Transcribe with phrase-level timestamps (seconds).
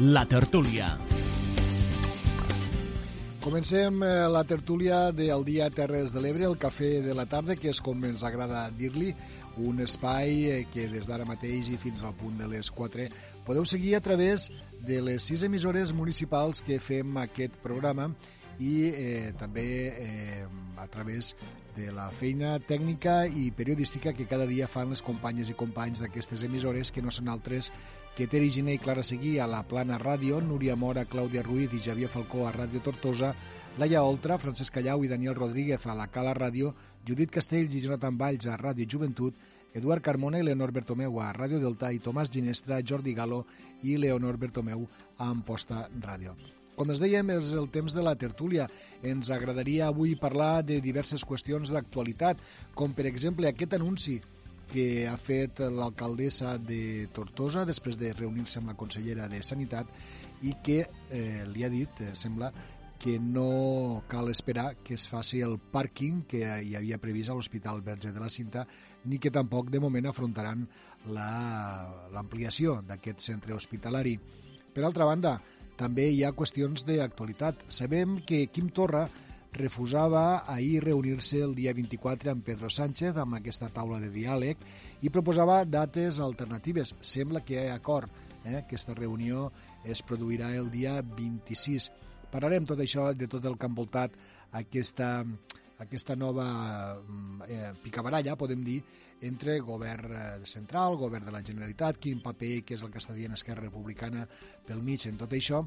[0.00, 0.96] La tertúlia.
[3.44, 7.68] Comencem eh, la tertúlia del dia Terres de l'Ebre, el cafè de la tarda, que
[7.68, 9.10] és com ens agrada dir-li,
[9.60, 13.10] un espai eh, que des d'ara mateix i fins al punt de les 4
[13.44, 14.48] podeu seguir a través
[14.80, 18.08] de les sis emissores municipals que fem aquest programa
[18.56, 20.44] i eh, també eh,
[20.80, 21.34] a través
[21.76, 26.44] de la feina tècnica i periodística que cada dia fan les companyes i companys d'aquestes
[26.48, 27.70] emissores que no són altres
[28.20, 31.78] que Teri Giné i Clara Seguí a la Plana Ràdio, Núria Mora, Clàudia Ruiz i
[31.80, 33.30] Javier Falcó a Ràdio Tortosa,
[33.80, 36.74] Laia Oltra, Francesc Callau i Daniel Rodríguez a la Cala Ràdio,
[37.08, 39.38] Judit Castells i Jonathan Valls a Ràdio Joventut,
[39.72, 43.46] Eduard Carmona i Leonor Bertomeu a Ràdio Delta i Tomàs Ginestra, Jordi Galo
[43.88, 44.84] i Leonor Bertomeu
[45.16, 46.34] a Amposta Ràdio.
[46.76, 48.68] Com es dèiem, és el temps de la tertúlia.
[49.00, 52.36] Ens agradaria avui parlar de diverses qüestions d'actualitat,
[52.76, 54.18] com per exemple aquest anunci
[54.70, 59.90] que ha fet l'alcaldessa de Tortosa després de reunir-se amb la consellera de Sanitat
[60.46, 62.52] i que eh, li ha dit, eh, sembla,
[63.00, 67.80] que no cal esperar que es faci el pàrquing que hi havia previst a l'Hospital
[67.80, 68.66] Verge de la Cinta
[69.08, 70.66] ni que tampoc de moment afrontaran
[71.08, 74.18] l'ampliació la, d'aquest centre hospitalari.
[74.74, 75.38] Per altra banda,
[75.80, 77.64] també hi ha qüestions d'actualitat.
[77.72, 79.06] Sabem que Quim Torra
[79.52, 84.60] refusava ahir reunir-se el dia 24 amb Pedro Sánchez amb aquesta taula de diàleg
[85.02, 86.94] i proposava dates alternatives.
[87.00, 88.10] Sembla que hi ha acord.
[88.44, 88.56] Eh?
[88.62, 89.50] Aquesta reunió
[89.84, 91.90] es produirà el dia 26.
[92.30, 94.14] Parlarem tot això, de tot el que ha envoltat
[94.56, 95.24] aquesta,
[95.82, 96.46] aquesta nova
[97.48, 98.80] eh, picabaralla, podem dir,
[99.26, 103.16] entre govern eh, central, govern de la Generalitat, quin paper, què és el que està
[103.16, 104.26] dient Esquerra Republicana
[104.66, 105.64] pel mig en tot això,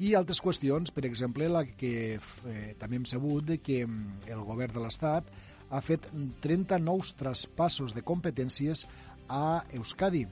[0.00, 4.72] i altres qüestions, per exemple, la que eh, també hem sabut que mm, el govern
[4.76, 5.28] de l'Estat
[5.70, 6.08] ha fet
[6.42, 8.86] 30 nous traspassos de competències
[9.28, 10.24] a Euskadi.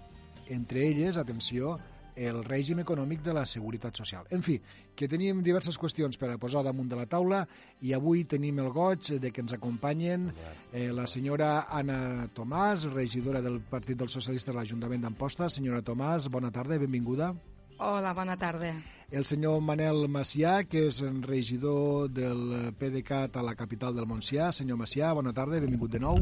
[0.49, 1.77] Entre elles, atenció,
[2.19, 4.27] el règim econòmic de la Seguretat Social.
[4.35, 4.57] En fi,
[4.99, 7.45] que tenim diverses qüestions per a posar damunt de la taula
[7.85, 10.27] i avui tenim el goig de que ens acompanyen
[10.73, 15.53] eh, la senyora Anna Tomàs, regidora del Partit dels Socialistes de l'Ajuntament d'Amposta.
[15.53, 17.35] Senyora Tomàs, bona tarda, benvinguda.
[17.79, 18.75] Hola, bona tarda.
[19.09, 24.51] El senyor Manel Macià, que és regidor del PDeCAT a la capital del Montsià.
[24.53, 26.21] Senyor Macià, bona tarda, benvingut de nou.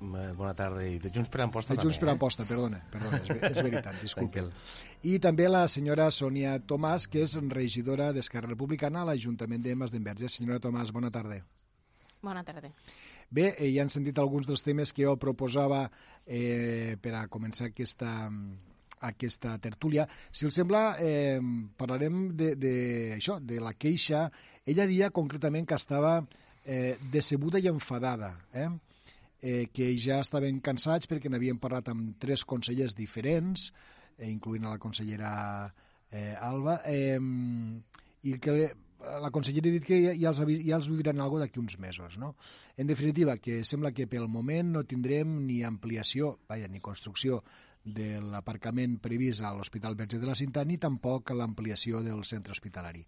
[0.00, 0.82] Bona tarda.
[0.82, 2.16] I de Junts per Amposta De Junts també, per eh?
[2.16, 4.00] Amposta, perdona, perdona és, és veritat.
[4.16, 4.50] Tranquil.
[5.06, 10.26] I també la senyora Sònia Tomàs, que és regidora d'Esquerra Republicana a l'Ajuntament de Masdenverge.
[10.26, 11.38] Senyora Tomàs, bona tarda.
[12.22, 12.72] Bona tarda.
[13.30, 15.84] Bé, eh, ja han sentit alguns dels temes que jo proposava
[16.26, 18.10] eh, per a començar aquesta,
[19.08, 20.06] aquesta tertúlia.
[20.30, 21.40] Si els sembla, eh,
[21.78, 22.74] parlarem de, de,
[23.16, 24.28] això, de la queixa.
[24.66, 26.20] Ella dia concretament que estava
[26.64, 28.68] eh, decebuda i enfadada, eh?
[29.42, 33.70] eh, que ja estaven cansats perquè n'havien parlat amb tres consellers diferents,
[34.16, 35.32] eh, incloent a la consellera
[36.10, 37.18] eh, Alba, eh,
[38.22, 38.70] i que
[39.02, 41.78] la consellera ha dit que ja, ja, els, ja els ho diran alguna d'aquí uns
[41.82, 42.16] mesos.
[42.22, 42.36] No?
[42.76, 47.42] En definitiva, que sembla que pel moment no tindrem ni ampliació, vaja, ni construcció
[47.84, 53.02] de l'aparcament previst a l'Hospital Verge de la Cinta, ni tampoc l'ampliació del centre hospitalari.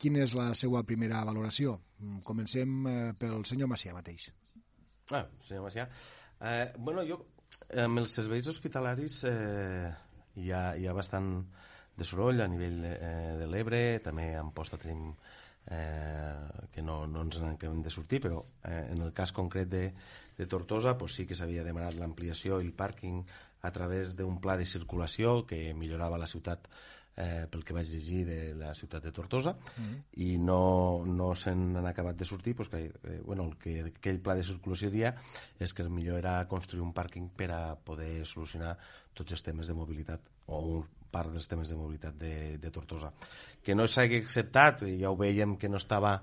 [0.00, 1.76] Quina és la seva primera valoració?
[2.00, 4.30] Mm, Comencem eh, pel senyor Macià mateix.
[5.12, 5.86] Ah, senyor Macià.
[6.40, 7.20] Eh, bueno, jo,
[7.84, 9.92] amb els serveis hospitalaris eh,
[10.40, 11.30] hi, ha, hi ha bastant
[11.94, 15.12] de soroll a nivell eh, de l'Ebre, també a Amposta tenim
[15.70, 19.70] eh, que no, no ens en acabem de sortir, però eh, en el cas concret
[19.70, 19.84] de,
[20.36, 23.22] de Tortosa pues sí que s'havia demanat l'ampliació i el pàrquing
[23.64, 26.68] a través d'un pla de circulació que millorava la ciutat
[27.16, 29.94] eh, pel que vaig llegir de la ciutat de Tortosa mm.
[30.26, 34.20] i no, no se n'han acabat de sortir pues que, eh, bueno, el que aquell
[34.20, 35.14] pla de circulació dia
[35.58, 38.76] és que el millor era construir un pàrquing per a poder solucionar
[39.14, 40.20] tots els temes de mobilitat
[40.50, 40.84] o un
[41.14, 43.12] part dels temes de mobilitat de, de Tortosa.
[43.62, 46.16] Que no s'hagi acceptat, i ja ho veiem que no estava,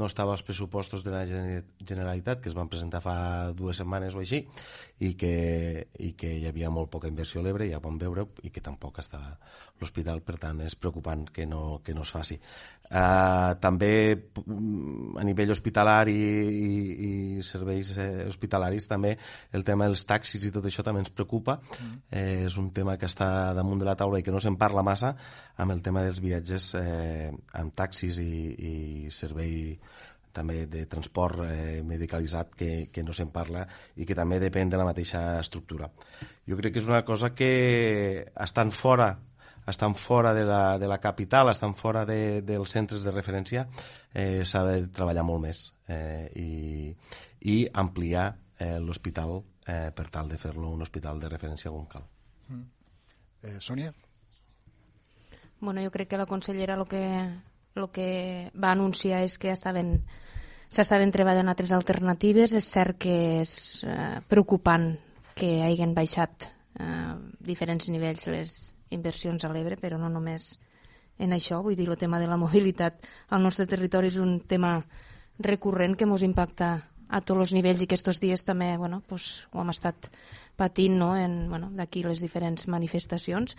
[0.00, 3.16] no estava als pressupostos de la Gener- Generalitat, que es van presentar fa
[3.52, 4.40] dues setmanes o així,
[5.00, 8.50] i que, i que hi havia molt poca inversió a l'Ebre, ja vam veure, i
[8.52, 9.20] que tampoc està
[9.80, 12.36] l'hospital, per tant és preocupant que no, que no es faci.
[12.90, 16.70] Uh, també mm, a nivell hospitalari i,
[17.06, 17.12] i
[17.46, 19.12] serveis eh, hospitalaris també
[19.54, 21.60] el tema dels taxis i tot això també ens preocupa.
[22.10, 24.84] Eh, és un tema que està damunt de la taula i que no se'n parla
[24.84, 25.14] massa
[25.56, 27.30] amb el tema dels viatges eh,
[27.62, 28.74] amb taxis i, i
[29.14, 29.78] servei
[30.32, 33.64] també de transport eh, medicalitzat que, que no se'n parla
[33.96, 35.90] i que també depèn de la mateixa estructura.
[36.48, 39.16] Jo crec que és una cosa que estan fora
[39.70, 43.66] estan fora de la, de la capital, estan fora de, dels centres de referència,
[44.12, 46.90] eh, s'ha de treballar molt més eh, i,
[47.52, 52.06] i ampliar eh, l'hospital eh, per tal de fer-lo un hospital de referència on cal.
[53.42, 53.92] Eh, Sònia?
[55.60, 57.04] Bueno, jo crec que la consellera el que,
[57.80, 59.98] el que va anunciar és que estaven
[60.70, 62.54] s'estaven treballant altres alternatives.
[62.54, 63.52] És cert que és
[63.84, 64.92] eh, preocupant
[65.34, 68.54] que hagin baixat eh, diferents nivells les
[68.94, 70.52] inversions a l'Ebre, però no només
[71.20, 71.60] en això.
[71.62, 74.78] Vull dir, el tema de la mobilitat al nostre territori és un tema
[75.40, 76.70] recurrent que ens impacta
[77.10, 80.06] a tots els nivells i que aquests dies també bueno, pues, ho hem estat
[80.56, 81.16] patint no?
[81.18, 83.56] en, bueno, d'aquí les diferents manifestacions.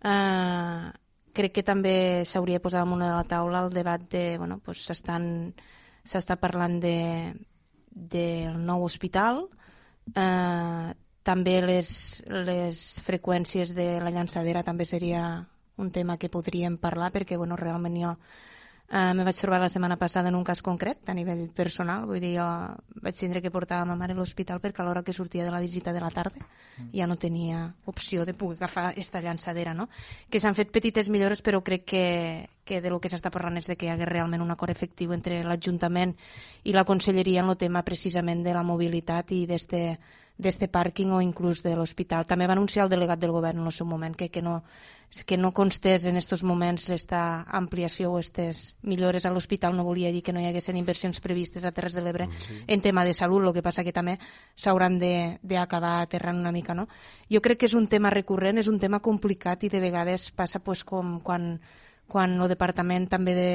[0.00, 0.88] Eh,
[1.32, 6.36] crec que també s'hauria posat damunt de la taula el debat de, bueno, pues s'està
[6.40, 6.96] parlant de,
[7.90, 9.44] del nou hospital,
[10.14, 10.92] eh,
[11.22, 11.90] també les,
[12.26, 15.46] les freqüències de la llançadera també seria
[15.80, 18.14] un tema que podríem parlar perquè bueno, realment jo
[18.90, 22.18] Uh, me vaig trobar la setmana passada en un cas concret, a nivell personal, vull
[22.18, 22.46] dir, jo
[23.04, 25.60] vaig tindre que portar ma mare a l'hospital perquè a l'hora que sortia de la
[25.62, 26.88] visita de la tarda mm.
[26.98, 29.86] ja no tenia opció de poder agafar aquesta llançadera, no?
[30.28, 32.04] Que s'han fet petites millores, però crec que,
[32.64, 35.14] que de lo que s'està parlant és de que hi hagués realment un acord efectiu
[35.14, 36.16] entre l'Ajuntament
[36.64, 40.00] i la Conselleria en el tema precisament de la mobilitat i d'este
[40.40, 42.24] d'este pàrquing o inclús de l'hospital.
[42.26, 44.62] També va anunciar el delegat del govern en el seu moment que, que, no,
[45.26, 50.12] que no constés en aquests moments esta ampliació o aquestes millores a l'hospital no volia
[50.14, 52.58] dir que no hi haguessin inversions previstes a Terres de l'Ebre mm, sí.
[52.66, 54.16] en tema de salut, el que passa que també
[54.54, 56.74] s'hauran d'acabar aterrant una mica.
[56.74, 56.88] No?
[57.28, 60.62] Jo crec que és un tema recurrent, és un tema complicat i de vegades passa
[60.64, 61.58] pues, com quan
[62.10, 63.50] quan el departament també de,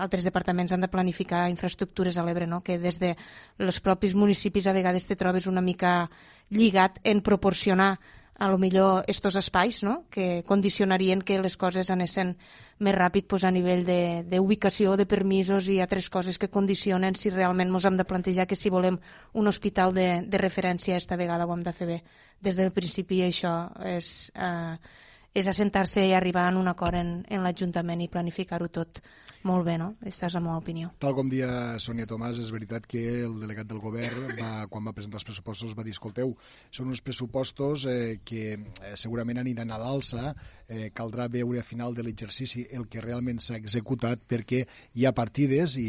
[0.00, 2.62] altres departaments han de planificar infraestructures a l'Ebre, no?
[2.64, 3.14] que des de
[3.60, 6.08] els propis municipis a vegades te trobes una mica
[6.50, 7.96] lligat en proporcionar
[8.38, 10.04] a lo millor estos espais no?
[10.10, 12.36] que condicionarien que les coses anessin
[12.78, 13.82] més ràpid pues, a nivell
[14.30, 18.46] d'ubicació, de, de permisos i altres coses que condicionen si realment ens hem de plantejar
[18.46, 19.00] que si volem
[19.34, 21.98] un hospital de, de referència esta vegada ho hem de fer bé.
[22.40, 24.30] Des del principi això és...
[24.38, 25.04] Eh,
[25.38, 29.02] és assentar-se i arribar a un acord en, en l'Ajuntament i planificar-ho tot
[29.48, 29.94] molt bé, no?
[30.02, 30.90] Aquesta és la meva opinió.
[31.02, 31.48] Tal com dia
[31.82, 35.74] Sònia Tomàs, és veritat que el delegat del govern, va, quan va presentar els pressupostos,
[35.78, 36.34] va dir, escolteu,
[36.74, 40.34] són uns pressupostos eh, que eh, segurament aniran a l'alça,
[40.68, 44.64] eh, caldrà veure a final de l'exercici el que realment s'ha executat perquè
[44.94, 45.88] hi ha partides, i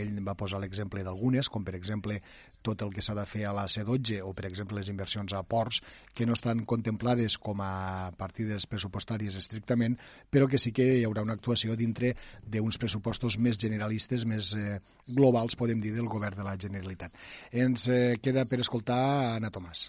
[0.00, 2.20] ell va posar l'exemple d'algunes, com per exemple
[2.62, 5.42] tot el que s'ha de fer a la C12 o, per exemple, les inversions a
[5.42, 5.80] ports
[6.14, 9.96] que no estan contemplades com a partides pressupostàries estrictament,
[10.28, 12.12] però que sí que hi haurà una actuació dintre
[12.44, 12.99] d'uns pressupostos
[13.38, 17.16] més generalistes, més eh, globals, podem dir, del govern de la Generalitat.
[17.52, 19.00] Ens eh, queda per escoltar
[19.36, 19.88] Anna Tomàs.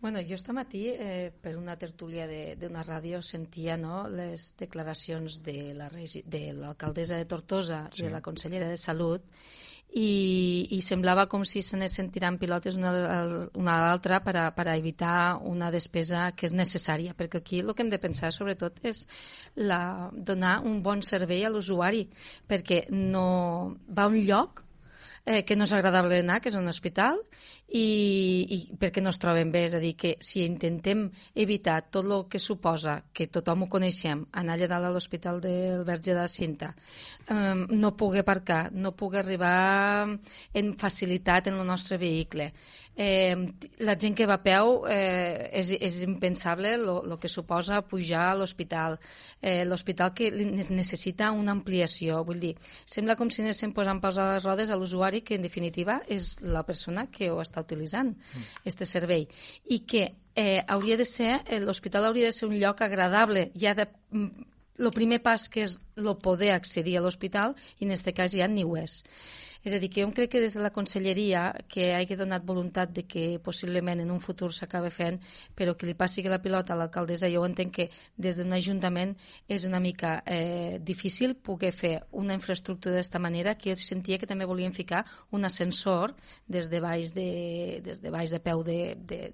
[0.00, 2.24] Bueno, jo esta matí, eh, per una tertúlia
[2.56, 8.00] d'una ràdio, sentia no, les declaracions de l'alcaldessa de, de Tortosa sí.
[8.00, 9.26] i de la consellera de Salut
[9.92, 12.92] i, i semblava com si se n'essin tirant pilotes una,
[13.58, 17.60] una a l'altra per, a, per a evitar una despesa que és necessària, perquè aquí
[17.64, 19.06] el que hem de pensar sobretot és
[19.56, 22.06] la, donar un bon servei a l'usuari,
[22.48, 24.64] perquè no va un lloc
[25.26, 27.20] eh, que no és agradable anar, que és un hospital,
[27.70, 29.64] i, i perquè no es troben bé.
[29.68, 34.24] És a dir, que si intentem evitar tot el que suposa, que tothom ho coneixem,
[34.32, 36.72] anar allà dalt a l'Hospital del Verge de la Cinta,
[37.28, 40.08] eh, no pugui aparcar, no pugui arribar
[40.54, 42.52] en facilitat en el nostre vehicle,
[43.00, 43.34] eh,
[43.78, 48.34] la gent que va a peu eh, és, és impensable el que suposa pujar a
[48.36, 48.98] l'hospital.
[49.40, 50.28] Eh, l'hospital que
[50.68, 52.20] necessita una ampliació.
[52.28, 52.52] Vull dir,
[52.84, 56.34] sembla com si anéssim posant paus a les rodes a l'usuari que en definitiva és
[56.44, 58.12] la persona que ho està utilitzant,
[58.60, 58.92] aquest mm.
[58.92, 59.28] servei.
[59.72, 63.72] I que eh, hauria de ser, eh, l'hospital hauria de ser un lloc agradable, ja
[63.78, 68.12] de el mm, primer pas que és el poder accedir a l'hospital i en aquest
[68.12, 69.00] cas ja ni ho és.
[69.62, 72.92] És a dir, que jo crec que des de la conselleria que hagi donat voluntat
[72.96, 75.18] de que possiblement en un futur s'acabi fent,
[75.56, 79.16] però que li passi la pilota a l'alcaldessa, jo entenc que des d'un ajuntament
[79.48, 84.26] és una mica eh, difícil poder fer una infraestructura d'esta manera que jo sentia que
[84.26, 86.14] també volien ficar un ascensor
[86.48, 89.32] des de baix de, des de, baix de peu de, de,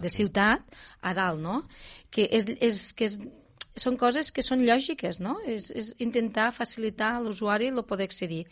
[0.00, 0.62] de ciutat
[1.02, 1.62] a dalt, no?
[2.10, 3.20] Que és, és, que és
[3.78, 5.38] són coses que són lògiques, no?
[5.48, 8.42] És, és intentar facilitar a l'usuari el poder accedir.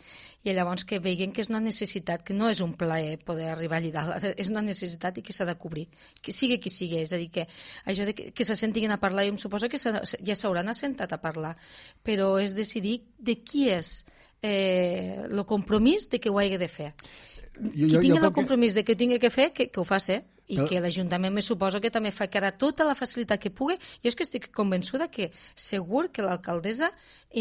[0.41, 3.77] I llavors que veguin que és una necessitat, que no és un plaer poder arribar
[3.77, 5.87] allà dalt, és una necessitat i que s'ha de cobrir,
[6.21, 7.03] que sigui qui sigui.
[7.05, 7.45] És a dir, que
[7.85, 11.13] això de que, que se sentin a parlar, i em suposo que ja s'hauran assentat
[11.13, 11.53] a parlar,
[12.03, 14.01] però és decidir de qui és
[14.41, 16.95] eh, el compromís de que ho hagi de fer.
[17.61, 18.81] Jo, jo, qui tingui el compromís que...
[18.81, 20.21] de que tingui que fer, que, que ho faci
[20.51, 20.67] i Però...
[20.67, 23.77] que l'Ajuntament me suposa que també farà tota la facilitat que pugui.
[24.03, 26.91] Jo és que estic convençuda que segur que l'alcaldessa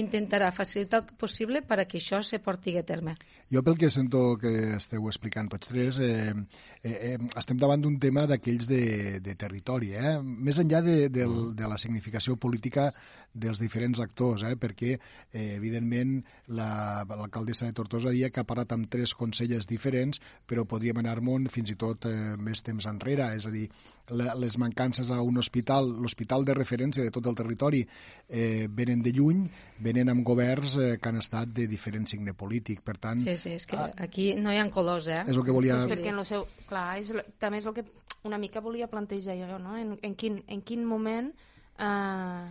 [0.02, 3.17] intentarà facilitar el possible per a que això se porti a terme.
[3.50, 6.30] Jo pel que sento que esteu explicant tots tres, eh,
[6.87, 8.85] eh, eh, estem davant d'un tema d'aquells de,
[9.19, 10.12] de territori, eh?
[10.23, 11.26] més enllà de, de,
[11.59, 12.92] de la significació política
[13.35, 14.54] dels diferents actors, eh?
[14.54, 14.92] perquè,
[15.33, 16.21] eh, evidentment,
[16.54, 21.50] l'alcaldessa la, de Tortosa dia que ha parlat amb tres consellers diferents, però podríem anar-me'n
[21.50, 23.66] fins i tot eh, més temps enrere, és a dir,
[24.11, 27.83] la, les mancances a un hospital, l'hospital de referència de tot el territori,
[28.29, 29.45] eh, venen de lluny,
[29.81, 33.23] venen amb governs eh, que han estat de diferent signe polític, per tant...
[33.23, 35.23] Sí, sí, és que ah, aquí no hi ha colors, eh?
[35.26, 35.83] És el que volia...
[35.85, 36.47] Sí, perquè en el seu...
[36.69, 37.12] Clar, és,
[37.43, 37.87] també és el que
[38.25, 39.76] una mica volia plantejar jo, no?
[39.79, 41.31] En, en, quin, en quin moment
[41.81, 42.50] eh,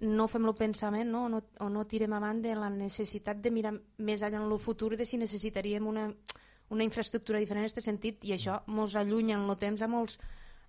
[0.00, 1.24] no fem el pensament no?
[1.26, 4.60] O, no, o no tirem avant de la necessitat de mirar més enllà en el
[4.60, 6.08] futur de si necessitaríem una,
[6.70, 10.18] una infraestructura diferent en aquest sentit i això ens allunya en el temps a molts,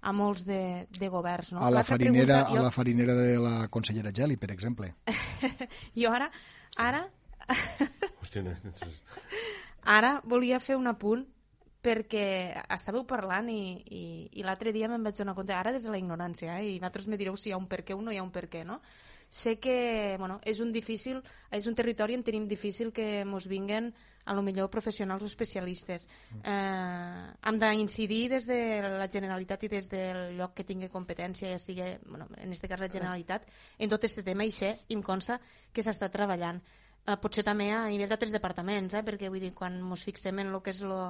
[0.01, 1.51] a molts de, de governs.
[1.53, 1.61] No?
[1.61, 2.59] A, la farinera, pregunta, jo...
[2.59, 4.95] a la farinera de la consellera Geli, per exemple.
[6.01, 6.31] jo ara...
[6.77, 7.05] ara...
[9.83, 11.23] ara volia fer un apunt
[11.81, 12.25] perquè
[12.69, 14.03] estàveu parlant i, i,
[14.37, 17.07] i l'altre dia me'n vaig donar compte, ara des de la ignorància, eh, i vosaltres
[17.09, 18.61] me direu si hi ha un per què o no hi ha un per què,
[18.65, 18.77] no?
[19.31, 21.23] sé que bueno, és un difícil,
[21.55, 23.93] és un territori on tenim difícil que ens vinguen
[24.31, 26.07] a lo millor professionals o especialistes.
[26.39, 28.59] Eh, hem d'incidir des de
[28.95, 32.79] la Generalitat i des del lloc que tingui competència, ja sigui, bueno, en aquest cas
[32.79, 35.39] la Generalitat, en tot aquest tema i sé, i em consta
[35.73, 36.61] que s'està treballant.
[37.03, 40.53] Eh, potser també a nivell d'altres departaments, eh, perquè vull dir, quan ens fixem en
[40.53, 41.09] el que és lo,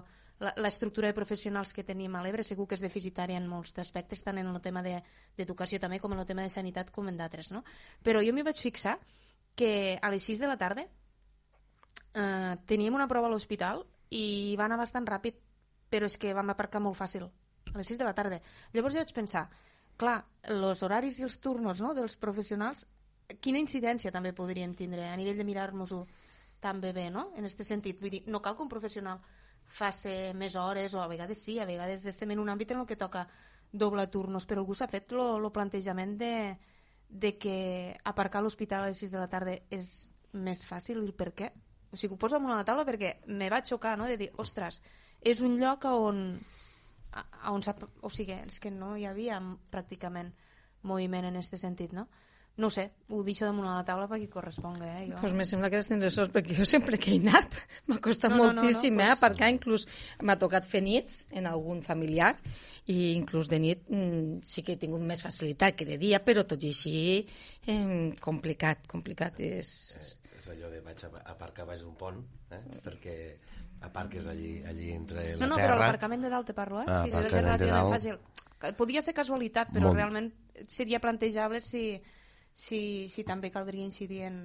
[0.57, 4.39] l'estructura de professionals que tenim a l'Ebre segur que és deficitària en molts aspectes, tant
[4.41, 7.51] en el tema d'educació de, també com en el tema de sanitat com en d'altres.
[7.53, 7.61] No?
[8.01, 8.97] Però jo m'hi vaig fixar
[9.55, 10.87] que a les 6 de la tarda
[12.13, 15.37] eh, teníem una prova a l'hospital i va anar bastant ràpid,
[15.91, 17.27] però és que vam aparcar molt fàcil,
[17.71, 18.41] a les 6 de la tarda.
[18.73, 19.45] Llavors jo vaig pensar,
[19.99, 20.17] clar,
[20.55, 22.85] els horaris i els turnos no, dels professionals,
[23.39, 26.05] quina incidència també podrien tindre a nivell de mirar-nos-ho
[26.61, 27.31] tan bé bé, no?
[27.35, 29.21] En aquest sentit, vull dir, no cal que un professional
[29.71, 32.87] faci més hores, o a vegades sí, a vegades estem en un àmbit en el
[32.87, 33.25] que toca
[33.71, 36.33] doble turnos, però algú s'ha fet el plantejament de,
[37.07, 41.31] de que aparcar l'hospital a les 6 de la tarda és més fàcil, i per
[41.33, 41.51] què?
[41.91, 44.81] O sigui, ho poso damunt la taula perquè me va xocar, no?, de dir, ostres,
[45.21, 46.23] és un lloc on,
[47.51, 47.67] on
[48.01, 50.31] o sigui, és que no hi havia pràcticament
[50.87, 52.07] moviment en aquest sentit, no?
[52.57, 55.05] no sé, ho deixo damunt a la taula perquè corresponga, eh?
[55.09, 55.19] Jo.
[55.21, 57.55] Pues me sembla que tens sort, perquè jo sempre que he anat
[57.87, 59.07] m'ha costat no, moltíssim, no, no, no, eh?
[59.07, 59.17] Pues...
[59.17, 59.87] Aparcar, inclús
[60.21, 62.33] m'ha tocat fer nits en algun familiar
[62.91, 66.43] i inclús de nit mm, sí que he tingut més facilitat que de dia, però
[66.47, 66.95] tot i així
[67.65, 69.75] eh, complicat, complicat és...
[69.99, 70.17] és...
[70.41, 72.61] És allò de vaig aparcar baix d'un pont, eh?
[72.81, 73.17] perquè
[73.85, 75.67] aparques allí, allí entre la no, no, terra...
[75.67, 76.87] No, però l'aparcament de dalt, te parlo, eh?
[76.89, 78.17] Ah, sí, deve ser relativament fàcil.
[78.77, 80.01] Podia ser casualitat, però Molt...
[80.01, 80.31] realment
[80.69, 81.85] seria plantejable si
[82.53, 84.37] si, si també caldria incidir en,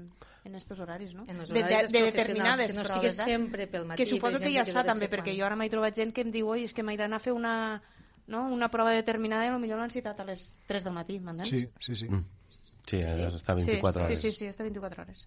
[0.46, 1.26] en estos horaris, no?
[1.28, 4.02] En els horaris de, de, de determinades que no sigui proves, sempre pel matí.
[4.02, 6.32] Que suposo que ja es fa també, perquè jo ara m'he trobat gent que em
[6.34, 7.82] diu oi, és que m'he d'anar a fer una,
[8.32, 8.46] no?
[8.54, 11.52] una prova determinada i potser l'han citat a les 3 del matí, m'entens?
[11.52, 12.10] Sí, sí, sí.
[12.12, 12.24] Mm.
[12.86, 14.20] Sí, està 24 sí, hores.
[14.20, 15.26] Sí, sí, sí, està 24 hores.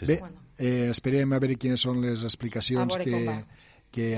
[0.00, 0.16] Sí, sí.
[0.16, 3.20] Bé, eh, esperem a veure quines són les explicacions que,
[3.92, 4.10] que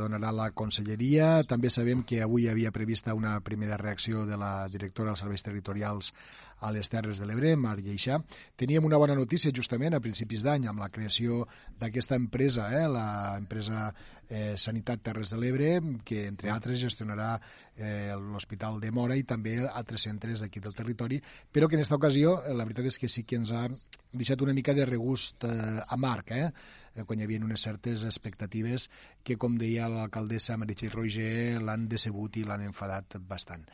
[0.00, 1.42] donarà la conselleria.
[1.48, 6.12] També sabem que avui havia prevista una primera reacció de la directora dels serveis territorials
[6.60, 8.18] a les Terres de l'Ebre, Mar Lleixà.
[8.58, 11.44] Teníem una bona notícia justament a principis d'any amb la creació
[11.78, 13.92] d'aquesta empresa, eh, la empresa
[14.28, 15.70] eh, Sanitat Terres de l'Ebre,
[16.04, 17.36] que entre altres gestionarà
[17.76, 21.20] eh, l'Hospital de Mora i també altres centres d'aquí del territori,
[21.52, 23.66] però que en aquesta ocasió eh, la veritat és que sí que ens ha
[24.12, 26.50] deixat una mica de regust eh, amarg, eh?
[26.94, 28.88] eh quan hi havia unes certes expectatives
[29.22, 33.64] que, com deia l'alcaldessa Meritxell Roger, l'han decebut i l'han enfadat bastant.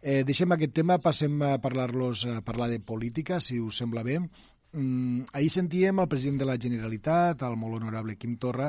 [0.00, 4.20] Eh, deixem aquest tema, passem a parlar-los a parlar de política, si us sembla bé.
[4.72, 8.68] Mm, ahir sentíem el president de la Generalitat, el molt honorable Quim Torra,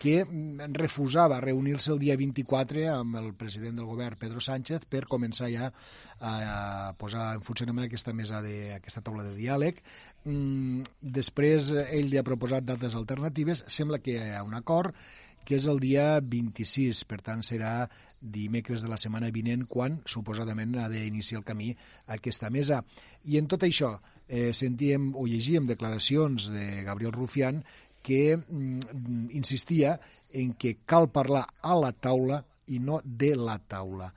[0.00, 5.04] que mm, refusava reunir-se el dia 24 amb el president del govern, Pedro Sánchez, per
[5.06, 5.70] començar ja
[6.18, 9.78] a posar en funcionament aquesta mesa de, aquesta taula de diàleg.
[10.24, 14.96] Mm, després ell li ha proposat dates alternatives, sembla que hi ha un acord,
[15.44, 17.84] que és el dia 26, per tant serà
[18.24, 21.70] dimecres de la setmana vinent, quan suposadament ha d'iniciar el camí
[22.16, 22.80] aquesta mesa.
[23.28, 23.94] I en tot això
[24.28, 27.62] eh, sentíem o llegíem declaracions de Gabriel Rufián
[28.04, 29.98] que mm, insistia
[30.32, 34.10] en que cal parlar a la taula i no de la taula.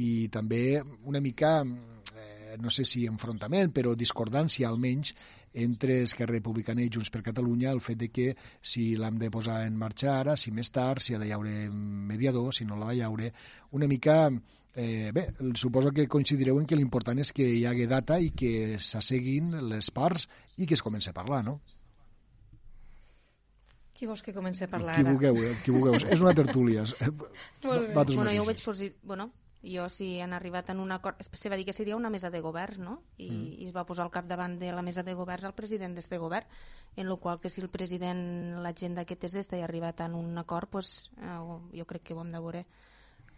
[0.00, 5.14] I també una mica, eh, no sé si enfrontament, però discordància almenys
[5.52, 8.28] entre Esquerra Republicana i Junts per Catalunya el fet de que
[8.62, 12.54] si l'hem de posar en marxa ara, si més tard, si ha de haure mediador,
[12.54, 13.32] si no l'ha de haure,
[13.72, 14.30] una mica...
[14.70, 15.24] Eh, bé,
[15.58, 19.90] suposo que coincidireu en que l'important és que hi hagi data i que s'asseguin les
[19.90, 20.28] parts
[20.62, 21.56] i que es comenci a parlar, no?
[23.98, 25.10] Qui vols que comenci a parlar Qui ara?
[25.10, 25.98] vulgueu, eh, qui vulgueu.
[25.98, 26.86] És una tertúlia.
[27.66, 28.04] Molt bé.
[28.14, 28.94] Bueno, jo ho veig posit...
[29.02, 29.26] Bueno,
[29.62, 31.20] jo si han arribat en un acord...
[31.32, 33.02] Se va dir que seria una mesa de governs, no?
[33.18, 33.48] I, mm.
[33.60, 36.46] i es va posar al capdavant de la mesa de governs el president d'este govern,
[36.96, 40.16] en lo qual que si el president, l'agenda aquest és d'esta i ha arribat en
[40.16, 41.36] un acord, pues, eh,
[41.76, 42.64] jo crec que ho hem de veure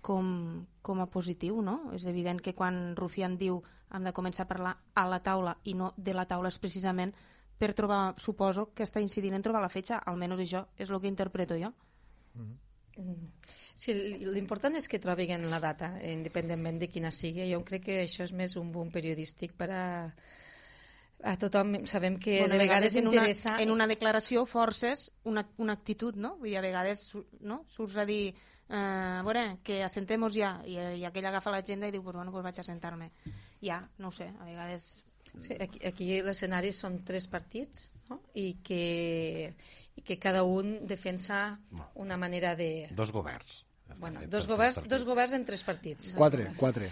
[0.03, 1.93] com, com a positiu, no?
[1.97, 3.63] És evident que quan Rufián diu
[3.93, 7.15] hem de començar a parlar a la taula i no de la taula és precisament
[7.59, 11.11] per trobar, suposo que està incidint en trobar la fetge, almenys això és el que
[11.11, 11.71] interpreto jo.
[13.75, 13.95] Sí,
[14.29, 17.49] l'important és que trobin la data, independentment de quina sigui.
[17.51, 19.85] Jo crec que això és més un boom periodístic per a,
[21.23, 21.87] a tothom.
[21.87, 23.55] Sabem que bueno, de vegades en interessa...
[23.55, 26.37] Una, en una declaració forces una, una actitud, no?
[26.39, 27.07] Vull dir, a vegades
[27.41, 27.63] no?
[27.73, 28.35] surts a dir
[28.69, 32.33] eh, a veure, que assentemos ja i, i aquell agafa l'agenda i diu, pues, bueno,
[32.35, 33.13] pues vaig a sentar-me.
[33.63, 35.05] Ja, no sé, a vegades...
[35.41, 38.19] Sí, aquí, aquí l'escenari són tres partits no?
[38.37, 39.55] I, que,
[39.97, 41.59] i que cada un defensa
[41.95, 42.89] una manera de...
[42.97, 43.65] Dos governs.
[44.01, 46.15] Bueno, dos governs, dos governs en tres partits.
[46.17, 46.91] Quatre, quatre.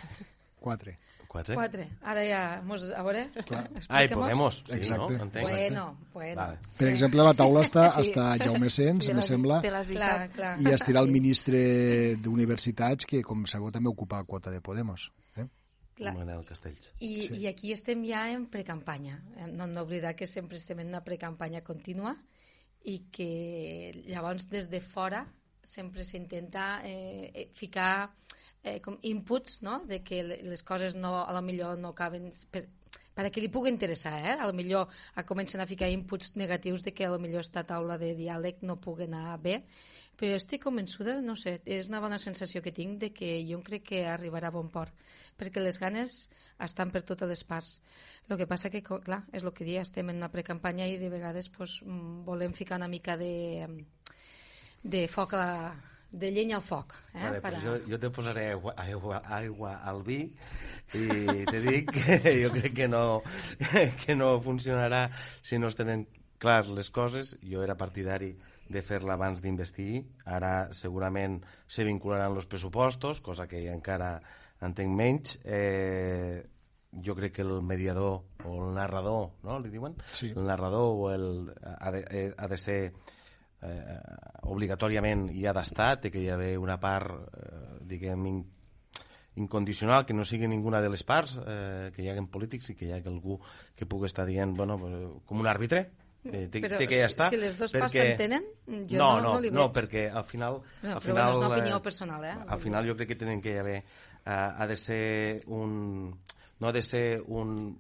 [0.61, 0.99] Quatre.
[1.31, 1.55] Quatre?
[1.55, 1.85] Quatre.
[2.03, 2.41] Ara ja...
[2.67, 3.69] Mos, a veure, Clar.
[3.89, 4.19] Ai, explica-mos.
[4.19, 5.15] Podemos, sí, Exacte.
[5.17, 5.23] no?
[5.25, 5.47] Entenc.
[5.49, 6.37] Bueno, bueno.
[6.41, 6.59] Vale.
[6.77, 8.11] Per exemple, la taula està, Sí.
[8.11, 10.57] està Jaume Sens, te me sembla, Clar, clar.
[10.61, 15.13] i estirà el ministre d'Universitats, que, com sabeu, també ocupa quota de Podemos.
[15.37, 15.47] Eh?
[15.95, 16.17] Clar.
[16.19, 16.91] Manel Castells.
[16.99, 17.39] I, sí.
[17.45, 19.23] I aquí estem ja en precampanya.
[19.37, 22.17] Eh, No hem d'oblidar que sempre estem en una precampanya contínua
[22.85, 25.27] i que llavors des de fora
[25.63, 28.15] sempre s'intenta eh, eh, ficar
[28.65, 29.83] eh, com inputs no?
[29.87, 32.67] de que le- les coses no, a lo millor no acaben per,
[33.15, 34.37] per a qui li pugui interessar, eh?
[34.41, 34.89] a lo millor
[35.27, 38.79] comencen a ficar inputs negatius de que a lo millor esta taula de diàleg no
[38.81, 39.61] pugui anar bé,
[40.21, 43.87] però estic convençuda, no sé, és una bona sensació que tinc de que jo crec
[43.89, 44.93] que arribarà a bon port,
[45.41, 46.27] perquè les ganes
[46.61, 47.79] estan per totes les parts.
[48.29, 51.09] El que passa que, clar, és el que dia, estem en una precampanya i de
[51.09, 53.65] vegades pues, mm, volem ficar una mica de,
[54.83, 55.49] de foc a
[56.11, 56.97] de llenya al foc.
[57.15, 57.23] Eh?
[57.23, 60.25] Vale, per pues jo, jo te posaré aigua, aigua, aigua al vi
[60.99, 63.23] i te dic que jo crec que no,
[64.05, 65.07] que no funcionarà
[65.41, 66.09] si no es tenen
[66.41, 67.37] clars les coses.
[67.47, 68.33] Jo era partidari
[68.71, 70.05] de fer-la abans d'investir.
[70.25, 74.17] Ara segurament se vincularan els pressupostos, cosa que encara
[74.65, 75.37] entenc menys.
[75.45, 76.43] Eh,
[76.91, 79.95] jo crec que el mediador o el narrador, no?, li diuen?
[80.13, 80.33] Sí.
[80.35, 81.27] El narrador o el,
[81.63, 82.81] ha, de, eh, ha de ser
[83.63, 83.99] eh,
[84.51, 87.61] obligatòriament hi ha d'estar, té que hi haver una part, eh,
[87.93, 88.43] diguem, in,
[89.41, 92.89] incondicional, que no sigui ninguna de les parts, eh, que hi hagin polítics i que
[92.89, 93.39] hi hagi algú
[93.77, 94.79] que pugui estar dient, bueno,
[95.27, 95.87] com un àrbitre,
[96.25, 97.29] eh, té, Però té que ja estar.
[97.31, 99.75] si les dues parts s'entenen, jo no, no- no, no li no, veig.
[99.79, 100.61] perquè al final...
[100.83, 102.35] No, al final bueno, és una opinió eh, personal, eh?
[102.47, 103.79] Al final jo crec que tenen que haver...
[103.81, 106.19] Eh, ha de ser un...
[106.61, 107.75] No ha de ser un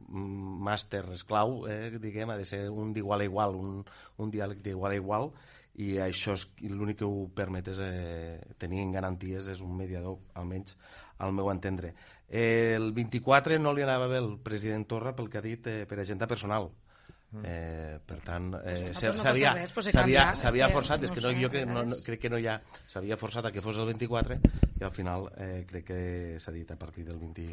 [0.65, 3.85] màster esclau, eh, diguem, ha de ser un d'igual a igual, un,
[4.17, 5.31] un diàleg d'igual a igual,
[5.77, 10.17] i això és l'únic que ho permet és eh, tenir en garanties, és un mediador,
[10.33, 10.79] almenys
[11.21, 11.93] al meu entendre.
[12.27, 15.85] Eh, el 24 no li anava bé el president Torra pel que ha dit eh,
[15.85, 16.71] per agenda personal.
[16.73, 16.90] Eh,
[18.07, 19.87] per tant, eh, s'ha- pues no s'havia res, pues
[20.41, 22.57] s'havia forçat, no és que no, jo crec, no, no, crec que no hi ha
[22.89, 24.39] s'havia forçat a que fos el 24
[24.81, 26.01] i al final eh, crec que
[26.43, 27.47] s'ha dit a partir del 20,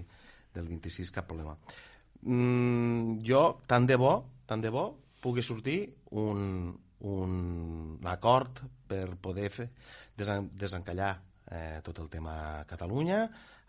[0.54, 1.56] del 26 cap problema.
[2.24, 4.16] Mm, jo tant de bo
[4.48, 9.70] tant de bo pugui sortir un, un acord per poder fer,
[10.18, 13.28] desen, desencallar eh, tot el tema Catalunya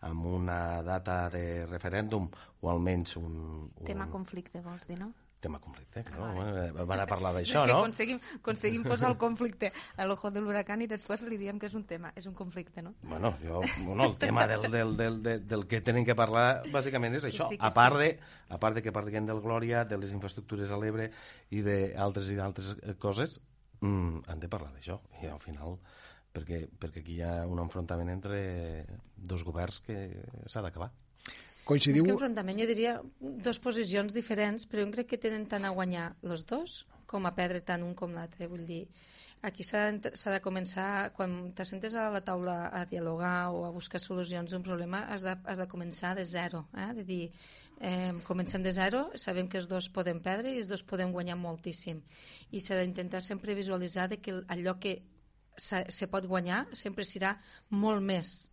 [0.08, 2.28] amb una data de referèndum
[2.62, 5.12] o almenys un, un Tema conflicte, vols dir, no?
[5.40, 6.28] Tema conflicte, no?
[6.42, 7.78] Eh, van a parlar d'això, no?
[7.82, 11.76] aconseguim, aconseguim posar el conflicte a l'ojo de l'huracán i després li diem que és
[11.78, 12.94] un tema, és un conflicte, no?
[13.02, 17.18] Bueno, jo, bueno, el tema del, del, del, del, del que tenen que parlar bàsicament
[17.20, 17.48] és això.
[17.52, 18.10] sí, a, part de,
[18.48, 21.10] a part de que parlem del Glòria, de les infraestructures a l'Ebre
[21.54, 23.38] i d'altres i d'altres eh, coses,
[23.80, 24.98] mm, han de parlar d'això.
[25.22, 25.78] I al final,
[26.34, 28.40] perquè, perquè aquí hi ha un enfrontament entre
[29.16, 29.98] dos governs que
[30.46, 30.90] s'ha d'acabar.
[31.68, 32.02] Coincidiu...
[32.02, 35.74] És que enfrontament, jo diria, dos posicions diferents, però jo crec que tenen tant a
[35.76, 38.48] guanyar els dos com a perdre tant un com l'altre.
[38.48, 38.82] Vull dir,
[39.44, 44.00] aquí s'ha de, de començar, quan t'assentes a la taula a dialogar o a buscar
[44.00, 46.64] solucions a un problema, has de, has de començar de zero.
[46.72, 46.88] Eh?
[47.00, 47.22] De dir,
[47.80, 51.36] eh, comencem de zero, sabem que els dos podem perdre i els dos podem guanyar
[51.36, 52.00] moltíssim.
[52.50, 55.02] I s'ha d'intentar sempre visualitzar de que allò que
[55.56, 57.36] se, se pot guanyar sempre serà
[57.70, 58.48] molt més.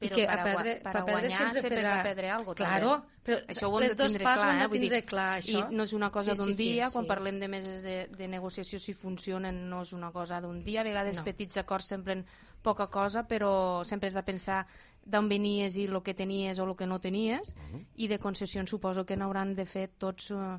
[0.00, 2.28] Però I que per a perdre, per a guanyar sempre, sempre per has de perdre
[2.32, 3.18] algo, Claro, també.
[3.22, 4.66] però Això ho hem les de tindre clar, eh?
[4.72, 5.58] Vull dir, clar, això.
[5.70, 7.08] I no és una cosa Sí, d'un sí, sí, dia, quan sí.
[7.08, 10.80] parlem de meses de, de negociació, si funcionen, no és una cosa d'un dia.
[10.80, 11.24] A vegades No.
[11.24, 12.24] petits acords semblen
[12.62, 14.66] poca cosa, però sempre has de pensar
[15.04, 17.54] d'on venies i el que tenies o el que no tenies,
[17.96, 20.58] i de concessions suposo que n'hauran de fer tots eh,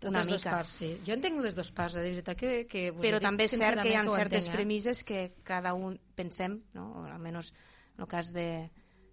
[0.00, 0.50] Totes una mica.
[0.50, 0.98] parts, sí.
[1.06, 3.82] Jo entenc les dues parts, eh, de veritat que, que vos Però també és cert
[3.82, 4.56] que hi ha certes entenc, eh?
[4.56, 6.86] premisses que cada un pensem, no?
[7.02, 7.52] o almenys
[8.00, 8.70] en el cas de,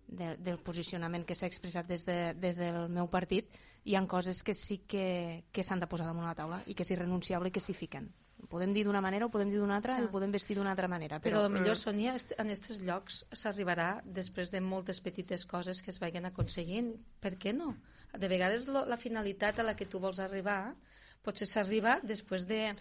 [0.07, 3.49] de, del posicionament que s'ha expressat des, de, des del meu partit,
[3.83, 6.83] hi han coses que sí que, que s'han de posar damunt la taula i que
[6.87, 8.07] és irrenunciable i que s'hi fiquen.
[8.37, 10.71] Ho podem dir d'una manera, ho podem dir d'una altra, i ho podem vestir d'una
[10.71, 11.17] altra manera.
[11.19, 15.89] Però, Però, millor, Sònia, est- en aquests llocs s'arribarà després de moltes petites coses que
[15.91, 16.93] es vagin aconseguint.
[17.19, 17.73] Per què no?
[18.13, 20.75] De vegades lo, la finalitat a la que tu vols arribar
[21.25, 22.75] potser s'arriba després de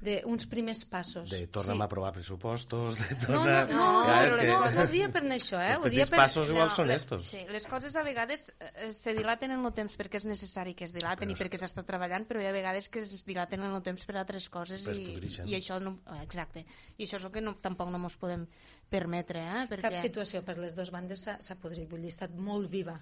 [0.00, 1.28] d'uns primers passos.
[1.30, 1.82] De torna'm Sí.
[1.82, 3.68] a aprovar pressupostos, de No, no, tornar...
[3.70, 5.72] no, Ja, és no, que- no, no ho dia per això, eh?
[5.74, 6.18] Els petits per...
[6.22, 7.24] passos igual són les- estos.
[7.32, 10.84] Sí, les coses a vegades eh, se dilaten en el temps perquè és necessari que
[10.86, 13.82] es dilaten i perquè s'està treballant, però hi ha vegades que es dilaten en el
[13.82, 15.98] temps per altres coses Però es i, i això no...
[16.06, 16.64] eh, Exacte.
[16.96, 18.46] I això és el que no, tampoc no ens podem
[18.88, 19.66] permetre, eh?
[19.68, 19.82] Perquè...
[19.90, 22.96] Cap situació per les dues bandes s'ha podrit, vull dir, ha estat molt viva.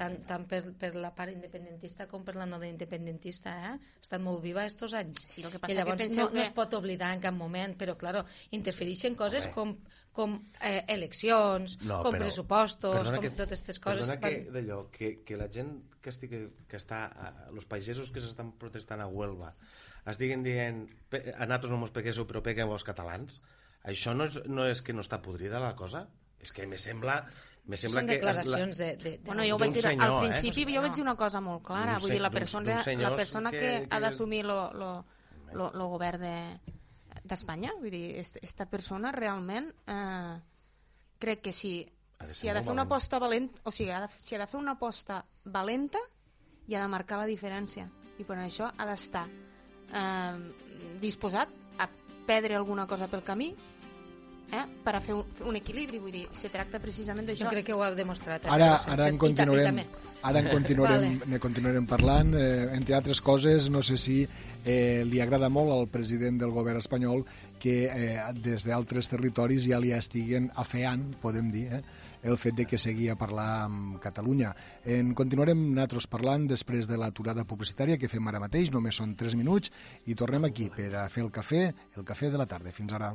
[0.00, 3.72] Tant, tant per, per la part independentista com per la no independentista, eh?
[3.76, 5.20] Ha estat molt viva estos anys.
[5.28, 7.20] Sí, el que I passa llavors que penseu no, no que- es pot oblidar en
[7.20, 8.24] cap moment, però, claro,
[8.56, 9.74] interfereixen coses com,
[10.16, 14.06] com eh, eleccions, No, com però- pressupostos, com que- totes aquestes coses.
[14.08, 17.02] Perdona que, van- d'allò, que, que la gent que, estigui, que està,
[17.52, 19.52] els pagesos que s'estan protestant a Huelva,
[20.06, 23.42] estiguen dient "Pe- a nosaltres no mos peguéssiu però pegueu als catalans,
[23.84, 26.08] això no és, no és que no està podrida la cosa?
[26.40, 27.26] És que me sembla,
[27.66, 28.14] me sembla Són que...
[28.16, 29.18] declaracions de, de, de...
[29.26, 30.28] Bueno, jo vaig dir, senyor, al eh?
[30.28, 33.50] principi Pues jo vaig dir una cosa molt clara, vull dir, la persona, la persona
[33.50, 34.90] que, que- ha d'assumir lo, lo,
[35.52, 36.36] lo, lo govern de
[37.24, 40.38] d'Espanya, vull dir, est- esta persona realment eh,
[41.20, 41.74] crec que si,
[42.18, 42.90] Ha si ha de fer una valent.
[42.90, 45.98] aposta valenta, o sigui, ha de, si ha de fer una aposta valenta,
[46.66, 47.86] i ha de marcar la diferència.
[48.20, 50.36] I per això ha d'estar eh,
[51.00, 51.88] disposat a
[52.26, 53.54] perdre alguna cosa pel camí
[54.52, 57.50] eh, per a fer un, fer un equilibri, vull dir, se tracta precisament Jo d'això.
[57.50, 58.44] crec que ho heu demostrat.
[58.44, 58.92] eh, Ara, Sánchez.
[58.92, 59.80] ara en continuarem,
[60.22, 61.30] ara en continuarem, Vale.
[61.30, 62.34] ne continuarem parlant.
[62.34, 64.26] Eh, entre altres coses, no sé si
[64.64, 67.24] eh, li agrada molt al president del govern espanyol
[67.58, 71.82] que eh, des d'altres territoris ja li estiguen afeant, podem dir, eh,
[72.22, 74.54] el fet de que segui a parlar amb Catalunya.
[74.84, 79.34] En continuarem nosaltres parlant després de l'aturada publicitària que fem ara mateix, només són 3
[79.36, 79.70] minuts,
[80.04, 82.72] i tornem aquí per a fer el cafè, el cafè de la tarda.
[82.72, 83.14] Fins ara.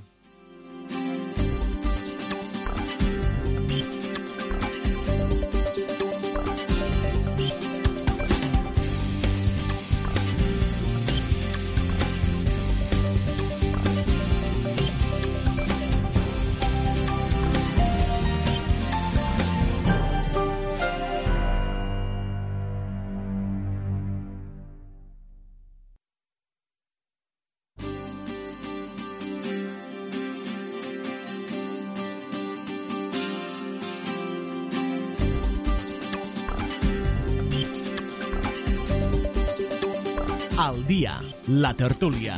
[41.65, 42.35] La tertúlia.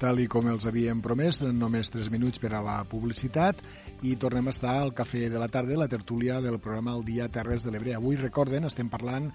[0.00, 3.60] Tal i com els havíem promès, només 3 minuts per a la publicitat
[4.08, 7.26] i tornem a estar al Cafè de la Tarda, la tertúlia del programa El Dia
[7.28, 7.92] Terres de l'Ebre.
[7.98, 9.26] Avui, recorden, estem parlant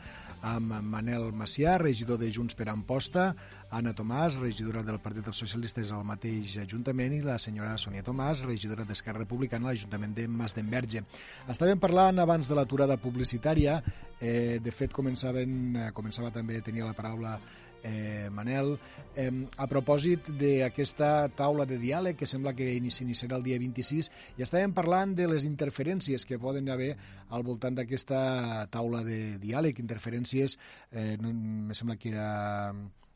[0.41, 3.27] amb Manel Macià, regidor de Junts per Amposta,
[3.69, 8.41] Anna Tomàs, regidora del Partit dels Socialistes al mateix Ajuntament, i la senyora Sonia Tomàs,
[8.47, 11.03] regidora d'Esquerra Republicana a l'Ajuntament de Mas d'Enverge.
[11.45, 13.83] Estàvem parlant abans de l'aturada publicitària,
[14.19, 17.37] eh, de fet començaven, eh, començava també tenir la paraula
[17.83, 18.73] eh, Manel,
[19.15, 24.45] eh, a propòsit d'aquesta taula de diàleg que sembla que s'iniciarà el dia 26 i
[24.45, 26.93] estàvem parlant de les interferències que poden haver
[27.29, 30.57] al voltant d'aquesta taula de diàleg, interferències,
[30.91, 32.73] eh, no, me sembla que era...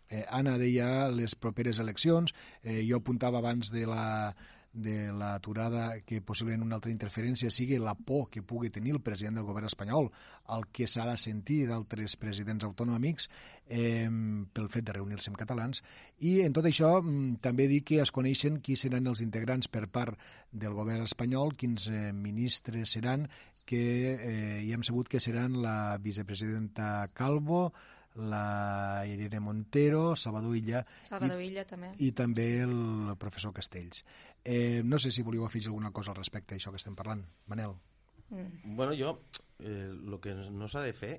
[0.08, 2.32] Eh, Anna deia les properes eleccions,
[2.64, 4.32] eh, jo apuntava abans de la
[4.78, 9.40] de l'aturada que possiblement una altra interferència sigui la por que pugui tenir el president
[9.40, 10.12] del govern espanyol,
[10.54, 13.28] el que s'ha de sentir d'altres presidents autonòmics
[13.66, 14.06] eh,
[14.54, 15.82] pel fet de reunir-se amb catalans.
[16.22, 19.88] I en tot això mm, també dir que es coneixen qui seran els integrants per
[19.90, 20.22] part
[20.54, 23.28] del govern espanyol, quins eh, ministres seran,
[23.68, 23.84] que
[24.16, 27.74] eh, ja hem sabut que seran la vicepresidenta Calvo,
[28.18, 31.92] la Irene Montero, Salvador Illa Salvador Illa, també.
[32.02, 34.04] i també el professor Castells.
[34.48, 37.26] Eh, no sé si volíeu afegir alguna cosa al respecte a això que estem parlant.
[37.52, 37.74] Manel.
[38.30, 39.18] Bueno, jo,
[39.60, 41.18] eh, el que no s'ha de fer,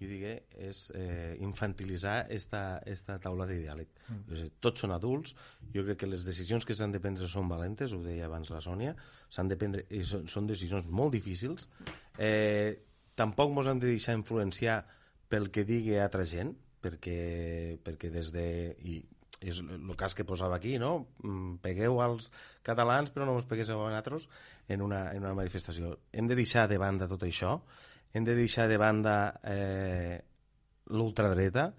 [0.00, 3.92] jo digué, és eh, infantilitzar esta, esta taula de diàleg.
[4.08, 4.22] Mm.
[4.30, 5.36] Dir, tots són adults,
[5.74, 8.62] jo crec que les decisions que s'han de prendre són valentes, ho deia abans la
[8.64, 8.96] Sònia,
[9.28, 11.68] s'han de prendre, i són, són decisions molt difícils.
[12.18, 12.80] Eh,
[13.20, 14.82] tampoc ens hem de deixar influenciar
[15.28, 18.46] pel que digui altra gent, perquè, perquè des de...
[18.80, 19.02] I,
[19.42, 20.92] és el cas que posava aquí, no?
[21.22, 22.30] Mm, Pegueu als
[22.66, 24.28] catalans, però no us peguéssiu a nosaltres
[24.68, 25.96] en una, en una manifestació.
[26.12, 27.56] Hem de deixar de banda tot això,
[28.12, 30.18] hem de deixar de banda eh,
[30.92, 31.70] l'ultradreta,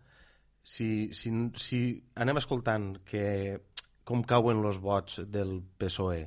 [0.63, 1.79] si, si, si
[2.15, 3.25] anem escoltant que
[4.07, 6.23] com cauen els vots del PSOE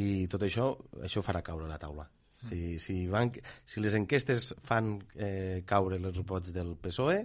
[0.00, 0.70] i tot això,
[1.04, 2.06] això farà caure la taula.
[2.40, 3.32] Si, si, van,
[3.68, 7.18] si les enquestes fan eh, caure els vots del PSOE,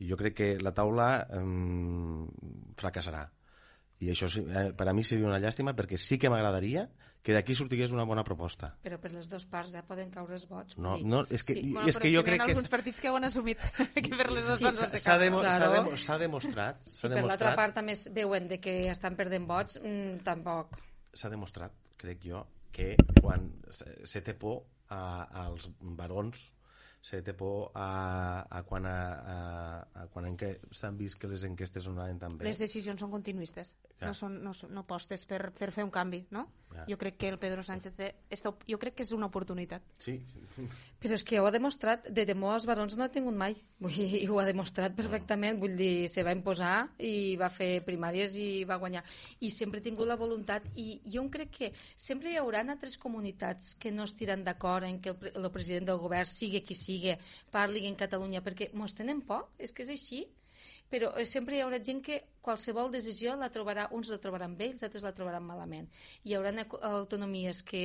[0.00, 2.24] jo crec que la taula eh,
[2.80, 3.26] fracassarà.
[4.00, 6.86] I això sí, eh, per a mi seria una llàstima perquè sí que m'agradaria
[7.20, 8.70] que d'aquí sortigués una bona proposta.
[8.80, 10.78] Però per les dues parts ja poden caure els vots.
[10.80, 11.60] No, dir, no, és que, Sí.
[11.66, 11.72] sí.
[11.74, 13.58] Bueno, és que jo si crec n'hi ha que alguns partits que ho han assumit
[13.94, 15.82] que per les dues Sí, parts s'ha- demo, Claro.
[16.18, 19.76] demostrat, Si s'ha per l'altra demostrat, part també es veuen de que estan perdent vots,
[19.84, 20.78] mm, tampoc.
[21.12, 26.54] s'ha demostrat, crec jo, que quan se, se té por a, als barons
[27.02, 28.96] se té por a, a quan, a,
[29.34, 32.44] a, a quan en què s'han vist que les enquestes no anaven tan bé.
[32.44, 34.10] Les decisions són continuistes, Clar.
[34.10, 36.44] no, són, no, no postes per, per fer un canvi, no?
[36.70, 36.84] Clar.
[36.90, 39.86] Jo crec que el Pedro Sánchez té, esta, jo crec que és una oportunitat.
[39.98, 40.18] Sí,
[41.00, 43.54] Però és que ho ha demostrat, de temor als barons no ha tingut mai.
[43.84, 45.56] Vull dir, ho ha demostrat perfectament.
[45.62, 49.02] Vull dir, se va imposar i va fer primàries i va guanyar.
[49.40, 50.66] I sempre ha tingut la voluntat.
[50.76, 55.14] I jo crec que sempre hi haurà altres comunitats que no estiran d'acord en que
[55.14, 57.16] el, el president del govern sigui qui sigui,
[57.50, 60.26] parli en Catalunya, perquè mos tenen por, és que és així.
[60.90, 64.72] Però eh, sempre hi haurà gent que qualsevol decisió la trobarà, uns la trobaran bé,
[64.74, 65.86] els altres la trobaran malament.
[66.26, 66.52] Hi haurà
[66.90, 67.84] autonomies que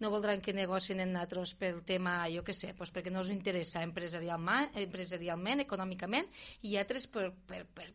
[0.00, 3.32] no voldran que negocien en nosaltres pel tema, jo què sé, doncs perquè no us
[3.34, 6.30] interessa empresarialment, empresarialment econòmicament,
[6.62, 7.90] i altres per, per, per,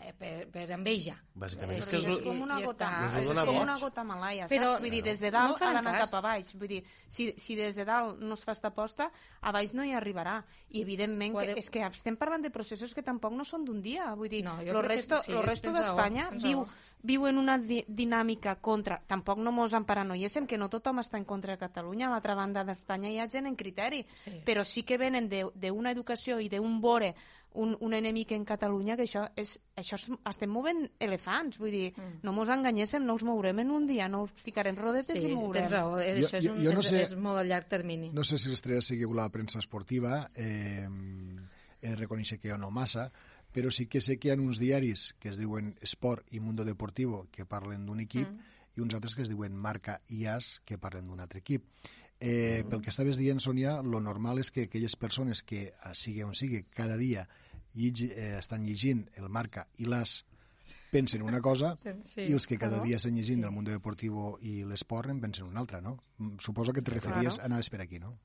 [0.00, 1.16] eh, per, per enveja.
[1.38, 1.78] Bàsicament.
[1.82, 4.54] És que és com una ja gota, ho és com una gota malaia, saps?
[4.54, 6.52] Però Vull dir, des de no dalt fan ha d'anar cap a baix.
[6.58, 9.86] Vull dir, si, si des de dalt no es fa esta aposta, a baix no
[9.86, 10.38] hi arribarà.
[10.70, 14.12] I evidentment que, és que estem parlant de processos que tampoc no són d'un dia.
[14.18, 16.87] Vull dir, No, lo que resto, sí, lo resto d'Espanya viu, raó.
[17.02, 19.00] Viu en una di dinàmica contra...
[19.06, 22.08] Tampoc no mos emparanoiéssim que no tothom està en contra de Catalunya.
[22.08, 24.04] A l'altra banda d'Espanya hi ha gent en criteri.
[24.18, 24.40] Sí.
[24.44, 27.14] Però sí que venen de- d'una educació i d'un vore
[27.58, 31.92] un, un enemic en Catalunya que això és, això és, estem movent elefants, vull dir,
[31.96, 32.18] mm.
[32.22, 35.34] no mos enganyéssim, no els mourem en un dia, no els ficarem rodetes Sí, i
[35.34, 35.62] mourem.
[35.62, 37.44] tens raó, eh, Jo- això és, jo- un, jo no és, sé- és molt a
[37.48, 38.10] llarg termini.
[38.12, 40.86] No sé si les tres seguiu la premsa esportiva, eh,
[41.80, 43.10] he de reconèixer que jo no massa,
[43.52, 46.64] però sí que sé que hi ha uns diaris que es diuen Sport i Mundo
[46.64, 48.54] Deportivo que parlen d'un equip mm.
[48.76, 51.64] i uns altres que es diuen Marca i As que parlen d'un altre equip.
[52.20, 52.70] Eh, mm.
[52.70, 56.34] Pel que estaves dient, Sònia, lo normal és que aquelles persones que, eh, sigui on
[56.34, 57.28] sigui, cada dia
[57.74, 60.24] llegi, eh, estan llegint el Marca i l'As
[60.90, 64.62] pensen una cosa Sí, i els que cada dia estan llegint el Mundo Deportivo i
[64.68, 65.98] l'Esport en pensen una altra, no?
[66.18, 67.46] Mm, Suposo que te referies, Claro.
[67.46, 68.18] anaves per aquí, no?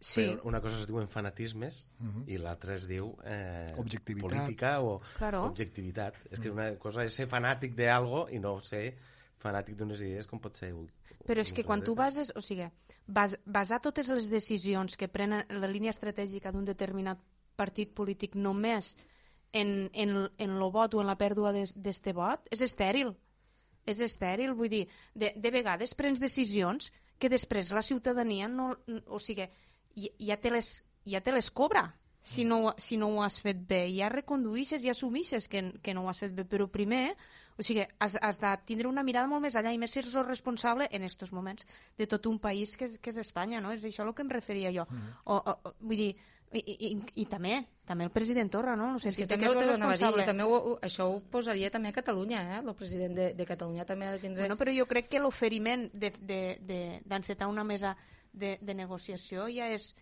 [0.00, 1.82] Sí, Però una cosa es diuen fanatismes
[2.26, 4.30] i l'altra es diu eh, Objectivitat.
[4.30, 5.42] política o Claro.
[5.44, 6.16] objectivitat.
[6.30, 8.94] És que una cosa és ser fanàtic d'algo i no ser
[9.40, 10.72] fanàtic d'unes idees com pot ser...
[11.26, 12.64] però és que quan tu bases, o sigui,
[13.06, 17.20] bas, basar totes les decisions que prenen la línia estratègica d'un determinat
[17.56, 18.96] partit polític només
[19.52, 23.12] en, en, en lo vot o en la pèrdua d'este vot és estèril.
[23.84, 28.74] És estèril, vull dir, de, de vegades prens decisions que després la ciutadania no...
[29.08, 29.44] O sigui,
[29.96, 33.62] ja, ja, te les, ja te les cobra si no, si no ho has fet
[33.66, 33.86] bé.
[33.96, 37.14] Ja reconduïxes i assumixes que, que no ho has fet bé, però primer
[37.60, 40.24] o sigui, has, has de tindre una mirada molt més allà i més ser el
[40.26, 41.66] responsable en aquests moments
[41.98, 43.72] de tot un país que és, que és Espanya, no?
[43.72, 44.86] És això el que em referia jo.
[45.24, 46.14] o, o, o, vull dir,
[46.52, 48.92] i, i, i, i també, també el president Torra, no?
[48.94, 50.24] No sé, És que que també ho dir, responsable.
[50.24, 52.62] també ho, ho- això ho posaria també a Catalunya, eh?
[52.64, 54.42] el president de, de Catalunya també ha de tindre...
[54.46, 57.92] Bueno, però jo crec que l'oferiment d'encetar de, de, una mesa
[58.32, 59.94] de, de negociació ja és,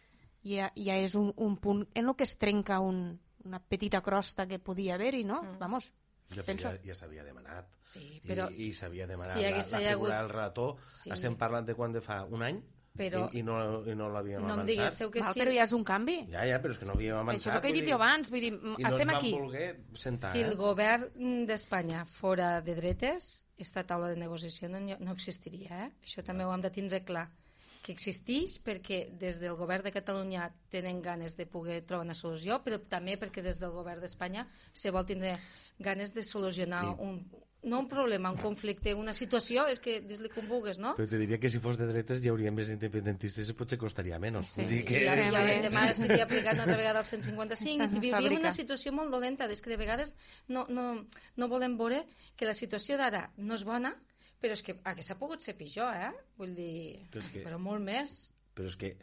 [0.44, 4.46] ja, ja és un, un punt en el que es trenca un, una petita crosta
[4.46, 5.42] que podia haver-hi, no?
[5.42, 5.58] Mm.
[5.58, 5.92] Vamos,
[6.36, 6.68] Ja, penso...
[6.68, 7.70] ja, ja s'havia demanat.
[7.80, 10.74] Sí, però I, i s'havia demanat si la, la figura hagut- del relator.
[10.92, 11.08] Sí.
[11.14, 12.58] Estem parlant de quan de fa un any
[12.98, 13.54] Però- i, i no,
[13.88, 14.68] i no l'havíem no em avançat.
[14.68, 15.40] diguéssiu que Val, sí.
[15.40, 16.18] però ja és un canvi.
[16.28, 17.40] Ja, ja, però és que no havíem avançat.
[17.40, 19.16] Això és el que he dit dir, jo abans, vull dir, I no estem ens
[19.16, 19.32] aquí.
[20.04, 20.56] sentar, Si el eh?
[20.60, 25.86] govern d'Espanya fora de dretes, esta taula de negociació no, no existiria.
[25.86, 25.90] Eh?
[26.04, 27.30] Això també ho hem de tindre clar
[27.88, 32.60] que existeix perquè des del govern de Catalunya tenen ganes de poder trobar una solució,
[32.60, 34.44] però també perquè des del govern d'Espanya
[34.76, 35.38] se vol tindre
[35.80, 37.14] ganes de solucionar I- un,
[37.64, 40.92] no un problema, un conflicte, una situació, és que dis-li com vulguis, no?
[40.98, 44.18] Però te diria que si fos de dretes hi hauria més independentistes i potser costaria
[44.22, 44.52] menys.
[44.52, 44.60] Sí.
[44.62, 45.00] Vull dir que...
[45.02, 48.40] I ara ja l'endemà estaria aplicant una altra vegada el 155 i viuríem Fàbrica.
[48.44, 50.14] una situació molt dolenta, és que de vegades
[50.46, 50.86] no, no,
[51.36, 52.04] no volem veure
[52.36, 53.96] que la situació d'ara no és bona,
[54.40, 56.12] però és que hagués pogut ser pitjor, eh?
[56.38, 58.30] Vull dir, Però que- però molt més.
[58.54, 58.96] Però és que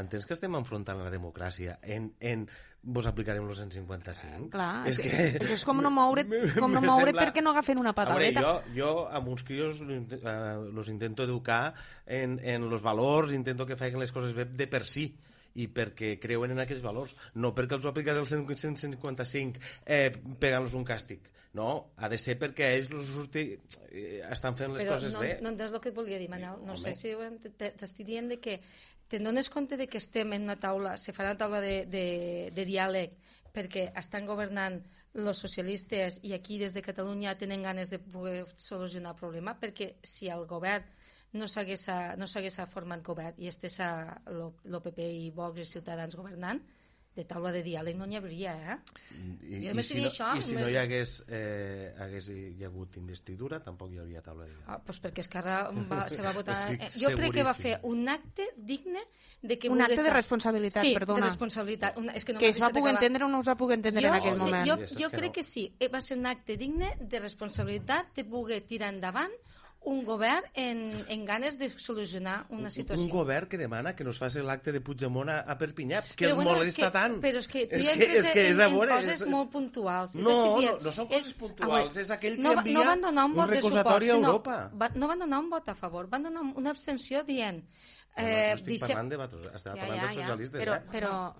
[0.00, 2.46] entens que estem enfrontant la democràcia en, en
[2.80, 4.48] vos aplicarem el 155?
[4.52, 5.18] Clar, és és que...
[5.44, 6.24] això és com no moure,
[6.62, 8.40] com no moure sembla- perquè no agafen una A veure, patadeta.
[8.40, 11.74] jo, jo amb uns crios eh, los intento educar
[12.06, 15.10] en, en los valors, intento que facin les coses bé de per si.
[15.54, 20.74] I perquè creuen en aquells valors, no perquè els ho aplicarà el 155 eh, pegant-los
[20.74, 21.30] un càstig.
[21.54, 23.44] No, ha de ser perquè ells los surti,
[23.92, 25.36] eh, estan fent les Però coses no, bé.
[25.40, 26.58] no entens el que et volia dir, Manel.
[26.66, 26.80] No Home.
[26.82, 27.12] sé si
[27.54, 28.58] t'estic dient de que
[29.06, 32.06] te dones compte de que estem en una taula, se farà una taula de, de,
[32.56, 33.14] de diàleg
[33.54, 34.80] perquè estan governant
[35.14, 39.94] els socialistes i aquí des de Catalunya tenen ganes de poder solucionar el problema, perquè
[40.02, 40.88] si el govern
[41.34, 43.90] no s'hagués no format govern i estés a
[44.30, 46.62] l'OPP i Vox i Ciutadans governant,
[47.14, 48.76] de taula de diàleg no n'hi hauria, eh?
[49.14, 49.20] I,
[49.54, 53.60] i, només si no, això, I si no hi hagués, eh, hagués hi hagut investidura,
[53.62, 54.64] tampoc hi hauria taula de diàleg.
[54.66, 55.58] Ah, doncs perquè Esquerra
[55.90, 56.56] va, se va votar...
[56.64, 57.84] Estic eh, jo crec que va seguríssim.
[57.84, 59.06] fer un acte digne
[59.42, 61.22] de que Un acte de responsabilitat, sí, perdona.
[61.22, 62.02] de responsabilitat.
[62.02, 64.08] Una, és que, no que es va poder entendre o no es va poder entendre
[64.08, 64.70] jo, en aquell sí, moment.
[64.72, 65.38] Jo, jo que crec no.
[65.38, 65.68] que sí.
[65.78, 69.30] Eh, Va ser un acte digne de responsabilitat de poder tirar endavant
[69.84, 70.78] un govern en,
[71.12, 73.04] en ganes de solucionar una situació.
[73.04, 76.24] Un govern que demana que no es faci l'acte de Puigdemont a, a Perpinyà, que
[76.24, 77.18] Però, els bueno, és molesta que- tant.
[77.20, 79.26] Però és que tu és ja que, entres és que és en, en coses és,
[79.28, 80.14] molt puntuals.
[80.16, 83.24] No, no, no són coses és- puntuals, és aquell que no, envia no van donar
[83.26, 84.70] un un vot de suport, a sinó Europa.
[84.74, 87.64] va, no van donar un vot a favor, van donar una abstenció dient...
[88.16, 90.22] Eh, Eh, no estic deixem- parlant de vosaltres, estava Ja, parlant ja, dels ja.
[90.22, 90.60] socialistes.
[90.62, 90.82] Però, eh?
[90.92, 91.34] però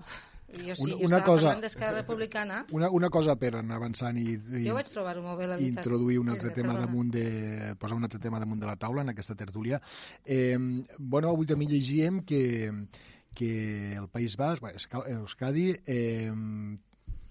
[0.55, 2.67] Jo sí, Una- jo una cosa- parlant d'Esquerra Republicana.
[2.73, 5.79] Una, una cosa per anar avançant i, i Jo vaig trobar-ho molt bé, la veritat.
[5.85, 6.87] introduir un altre Sí, tema perdona.
[6.87, 9.81] damunt de, posar un altre tema damunt de la taula en aquesta tertúlia.
[10.25, 10.57] Eh,
[10.99, 12.71] bueno, avui també llegíem que,
[13.35, 14.63] que el País Basc,
[15.09, 16.31] Euskadi, eh,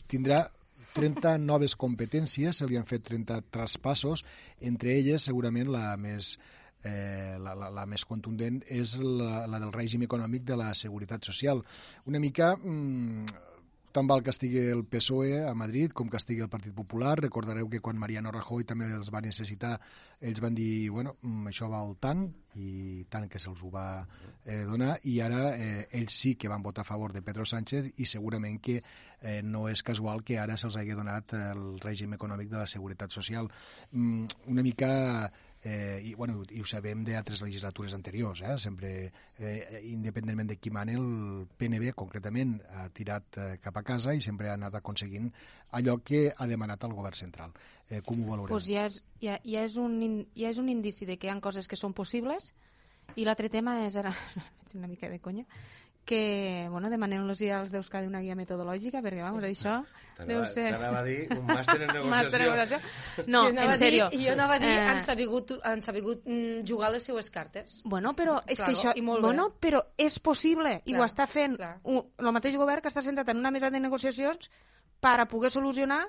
[0.07, 0.49] tindrà
[0.93, 4.25] 30 noves competències, se li han fet 30 traspassos,
[4.61, 6.37] entre elles segurament la més
[6.83, 11.25] eh, la, la, la més contundent és la, la del règim econòmic de la seguretat
[11.25, 11.63] social.
[12.09, 13.43] Una mica mm,
[13.93, 17.13] tant val que estigui el PSOE a Madrid com que estigui el Partit Popular.
[17.19, 19.75] Recordareu que quan Mariano Rajoy també els va necessitar,
[20.19, 22.25] ells van dir, bueno, mm, això val tant,
[22.57, 26.65] i tant que se'ls ho va eh, donar, i ara eh, ells sí que van
[26.65, 30.57] votar a favor de Pedro Sánchez i segurament que eh, no és casual que ara
[30.57, 33.49] se'ls hagi donat el règim econòmic de la seguretat social.
[33.91, 34.93] Mm, una mica
[35.63, 38.57] eh, i, bueno, i ho sabem d'altres legislatures anteriors, eh?
[38.59, 44.13] sempre, eh, independentment de qui mane, el PNB concretament ha tirat eh, cap a casa
[44.13, 45.31] i sempre ha anat aconseguint
[45.71, 47.55] allò que ha demanat el govern central.
[47.89, 48.51] Eh, com ho valorem?
[48.51, 51.39] pues ja, és, ja, ja, és un, ja és un indici de que hi ha
[51.41, 52.51] coses que són possibles
[53.15, 54.13] i l'altre tema és, ara,
[54.77, 55.47] una mica de conya,
[56.05, 59.77] que, bueno, demanem-los als d'Euskadi una guia metodològica, perquè, vamos, això
[60.27, 60.73] deu ser...
[60.75, 62.79] t'anava a dir un màster en Un màster en negociació.
[63.27, 64.09] No, en sèrio.
[64.11, 67.81] I jo anava a dir, Eh, han sabut, han sabut mm, jugar les seues cartes.
[67.85, 68.93] Bueno, però és Claro, que això...
[68.95, 69.01] i.
[69.01, 70.81] Bueno, però és possible.
[70.85, 71.77] I Clar, ho està fent clar.
[71.83, 74.51] un, el mateix govern que està sentat en una mesa de negociacions
[74.99, 76.03] per a poder solucionar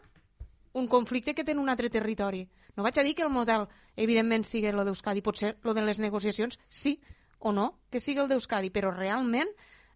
[0.74, 2.48] un conflicte que té en un altre territori.
[2.76, 5.22] No vaig a dir que el model, evidentment, sigui el d'Euskadi.
[5.22, 7.00] Pot ser el de les negociacions, sí
[7.38, 9.50] o no, que sigui el d'Euskadi, però realment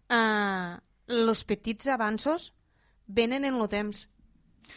[0.09, 2.53] eh, els petits avanços
[3.07, 4.07] venen en el temps.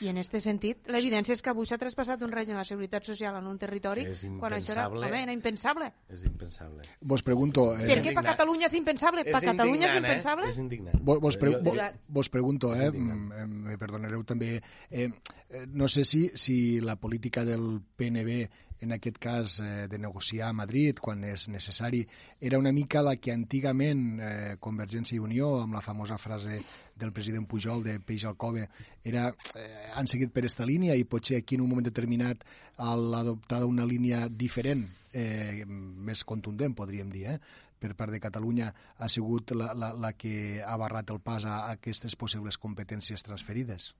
[0.01, 3.05] I en aquest sentit, l'evidència és que avui s'ha traspassat un règim de la seguretat
[3.05, 4.07] social en un territori
[4.41, 5.07] quan això era, impensable.
[5.11, 5.91] home, era impensable.
[6.09, 6.87] És impensable.
[7.03, 7.67] Vos pregunto...
[7.77, 8.25] Per Eh, què per.
[8.25, 9.23] Catalunya és impensable?
[9.29, 10.47] Per Catalunya és impensable?
[10.49, 10.55] Eh?
[10.57, 10.97] És indignant.
[11.05, 11.77] Vos, vos, pre Jo- vos,
[12.09, 15.11] vos pregunto, eh, mm, me perdonareu també, eh,
[15.51, 18.49] eh, no sé si, si la política del PNB,
[18.83, 22.03] en aquest cas eh, de negociar a Madrid quan és necessari,
[22.41, 26.61] era una mica la que antigament eh, Convergència i Unió, amb la famosa frase
[26.99, 28.69] del president Pujol de peix al cove,
[29.05, 32.45] era, eh, han seguit per esta línia i potser aquí en un moment determinat
[32.83, 37.39] al adoptar una línia diferent, eh, més contundent, podríem dir, eh?
[37.83, 38.71] per part de Catalunya
[39.03, 43.91] ha sigut la, la, la que ha barrat el pas a, aquestes possibles competències transferides?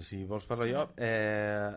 [0.00, 1.70] Si vols parlar jo, eh,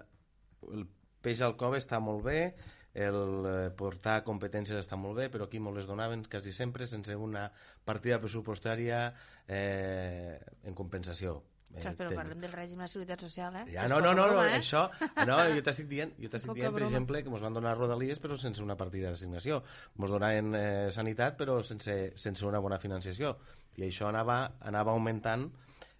[0.71, 0.87] el
[1.23, 2.53] peix al cove està molt bé,
[2.93, 3.15] el
[3.49, 7.47] eh, portar competències està molt bé, però aquí molt les donaven quasi sempre sense una
[7.83, 9.07] partida pressupostària
[9.47, 11.39] eh, en compensació.
[11.73, 13.63] Eh, Ostres, però ten- parlem del règim de la seguretat social, eh?
[13.73, 14.59] Ja, no, no, no, no, broma, eh?
[14.59, 14.83] això,
[15.25, 16.89] no, jo t'estic dient, jo t'estic dient, per broma.
[16.91, 19.63] exemple, que ens van donar rodalies però sense una partida d'assignació.
[19.97, 23.33] Ens donaven eh, sanitat però sense, sense una bona financiació.
[23.81, 25.47] I això anava, anava augmentant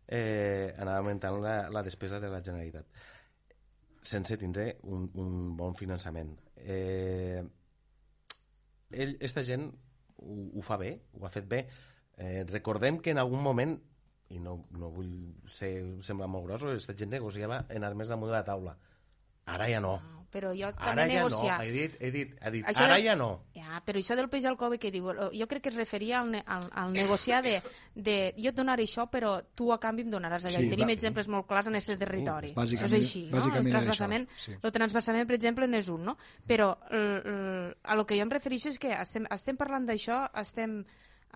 [0.06, 2.86] eh, anava augmentant la, la despesa de la Generalitat
[4.04, 6.36] sense tindre un, un bon finançament.
[6.60, 7.42] Eh,
[8.92, 11.64] ell, esta gent ho, ho fa bé, ho ha fet bé.
[12.18, 13.78] Eh, recordem que en algun moment
[14.34, 15.14] i no, no vull
[15.50, 15.74] ser,
[16.06, 18.76] semblar molt gros, aquesta gent negociava en armes damunt de la taula.
[19.54, 19.98] Ara ja no.
[20.00, 21.58] No, Però jo Ara també ja negociar...
[21.60, 21.64] no.
[21.64, 23.28] He dit, he dit, he dit Això ara de- ja no.
[23.54, 26.20] Ja, però això del peix al cove que diu, eh, jo crec que es referia
[26.24, 27.60] al, ne al, al negociar de,
[27.94, 30.58] de jo et donaré això, però tu a canvi em donaràs allò.
[30.58, 32.54] Sí, I tenim va- exemples molt clars en aquest territori.
[32.58, 33.38] bàsicament- això és així, no?
[33.38, 34.58] El transvasament, això, sí.
[34.62, 36.18] el transvasament, per exemple, n'és un, no?
[36.48, 40.24] Però el, el, a lo que jo em refereixo és que estem, estem parlant d'això,
[40.42, 40.82] estem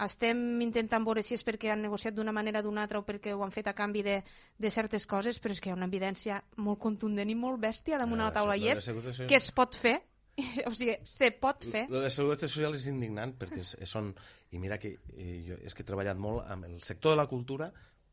[0.05, 3.33] estem intentant veure si és perquè han negociat d'una manera o d'una altra o perquè
[3.33, 4.19] ho han fet a canvi de,
[4.57, 7.97] de certes coses, però és que hi ha una evidència molt contundent i molt bèstia
[7.97, 9.95] damunt Ah, la taula això, i és que es pot fer,
[10.69, 11.87] o sigui, se pot fer.
[11.89, 14.13] Lo de seguretat social és indignant perquè és, són...
[14.51, 17.25] I mira que eh, jo és que he treballat molt amb el sector de la
[17.27, 17.65] cultura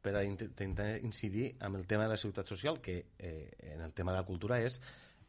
[0.02, 3.80] per a int- intentar incidir amb el tema de la seguretat social, que eh, en
[3.86, 4.80] el tema de la cultura és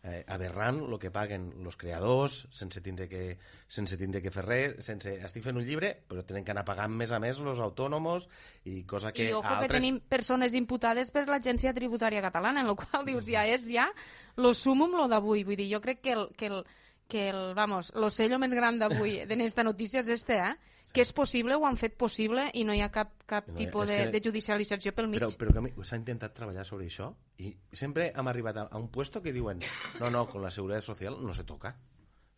[0.05, 3.23] eh, aberrant el que paguen els creadors sense tindre que,
[3.67, 5.15] sense tindre que fer res, sense...
[5.25, 8.29] Estic fent un llibre, però tenen que anar pagant més a més els autònomos
[8.69, 9.81] i cosa que I ojo a que altres...
[9.81, 13.89] tenim persones imputades per l'agència tributària catalana, en la qual dius, ja és ja
[14.37, 15.43] lo sumum lo d'avui.
[15.47, 16.63] Vull dir, jo crec que el, que el,
[17.07, 20.74] que el, vamos, lo sello més gran d'avui en esta notícia és este, eh?
[20.95, 23.89] Que és possible, ho han fet possible i no hi ha cap, cap No, tipus
[23.91, 25.19] de, que- de judicialització pel mig.
[25.19, 27.09] Però, però que s'ha intentat treballar sobre això
[27.43, 29.59] i sempre hem arribat a, a un puesto que diuen
[29.99, 31.75] no, no, con la seguretat social no se toca.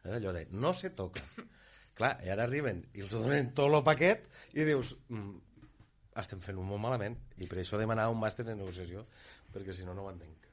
[0.03, 1.21] Era allò de no se toca.
[1.97, 5.31] Clar, i ara arriben i els donen tot el paquet i dius mm,
[6.21, 9.05] estem fent-ho molt malament i per això demanar un màster en negociació
[9.53, 10.45] perquè si no, no ho entenc.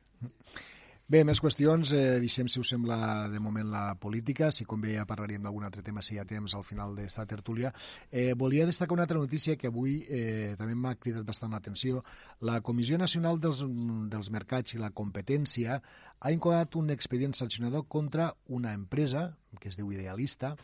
[1.04, 1.90] Bé, més qüestions.
[1.92, 4.46] Eh, deixem, si us sembla, de moment la política.
[4.48, 7.74] Si convé, ja parlaríem d'algun altre tema si hi ha temps al final d'esta tertúlia.
[8.10, 12.00] Eh, volia destacar una altra notícia que avui eh, també m'ha cridat bastant l'atenció.
[12.40, 13.60] La Comissió Nacional dels,
[14.08, 19.28] dels Mercats i la Competència ha incoat un expedient sancionador contra una empresa,
[19.60, 20.54] que es diu Idealista,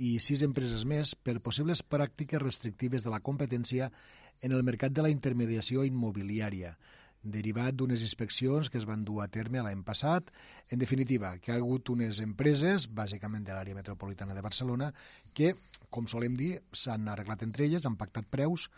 [0.00, 3.92] i sis empreses més per possibles pràctiques restrictives de la competència
[4.40, 6.78] en el mercat de la intermediació immobiliària
[7.24, 10.30] derivat d'unes inspeccions que es van dur a terme l'any passat.
[10.70, 14.92] En definitiva, que ha hagut unes empreses, bàsicament de l'àrea metropolitana de Barcelona,
[15.34, 15.54] que,
[15.90, 18.68] com solem dir, s'han arreglat entre elles, han pactat preus,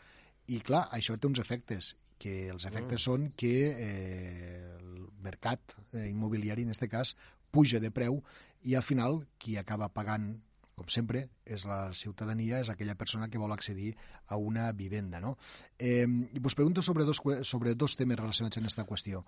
[0.47, 3.05] i clar, això té uns efectes, que els efectes mm.
[3.05, 7.16] són que eh, el mercat eh, immobiliari, en aquest cas,
[7.51, 8.20] puja de preu
[8.66, 10.34] i al final qui acaba pagant
[10.76, 13.94] com sempre, és la ciutadania, és aquella persona que vol accedir
[14.28, 15.22] a una vivenda.
[15.24, 15.36] No?
[15.78, 16.04] Eh,
[16.36, 19.22] us pregunto sobre dos, sobre dos temes relacionats amb aquesta qüestió.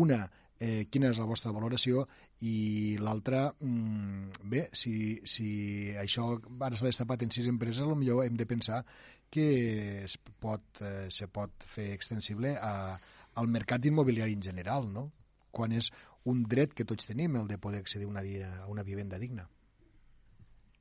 [0.00, 0.22] Una,
[0.58, 2.06] eh, quina és la vostra valoració
[2.40, 8.40] i l'altra, mm, bé, si, si això ara s'ha destapat en sis empreses, potser hem
[8.40, 8.84] de pensar
[9.28, 12.96] que es pot, eh, se pot fer extensible a,
[13.34, 15.10] al mercat immobiliari en general, no?
[15.54, 15.92] quan és
[16.24, 18.24] un dret que tots tenim, el de poder accedir una,
[18.64, 19.50] a una vivenda digna.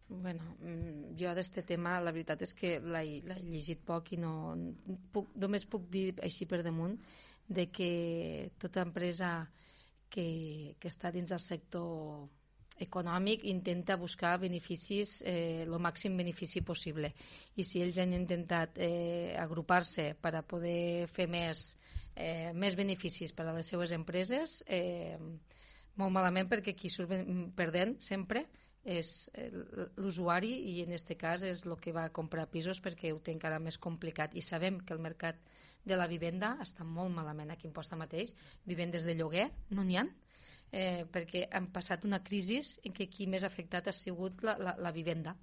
[0.10, 4.34] Bueno, mm, jo d'este tema la veritat és que l'he llegit poc i no
[5.14, 6.98] puc, només puc dir així per damunt
[7.48, 9.50] de que tota empresa
[10.10, 12.28] que, que està dins del sector
[12.84, 17.14] econòmic intenta buscar beneficis, eh, el màxim benefici possible.
[17.56, 21.78] I si ells han intentat eh, agrupar-se per a poder fer més,
[22.16, 25.18] eh, més beneficis per a les seues empreses, eh,
[25.96, 27.14] molt malament perquè qui surt
[27.56, 28.48] perdent sempre
[28.84, 29.50] és eh,
[29.98, 33.60] l'usuari i en aquest cas és el que va comprar pisos perquè ho té encara
[33.60, 34.36] més complicat.
[34.36, 35.40] I sabem que el mercat
[35.84, 38.34] de la vivenda està molt malament aquí en posta mateix.
[38.66, 40.08] Vivendes de lloguer no n'hi ha
[40.74, 44.76] eh, perquè han passat una crisi en què qui més afectat ha sigut la, la,
[44.82, 45.36] la vivenda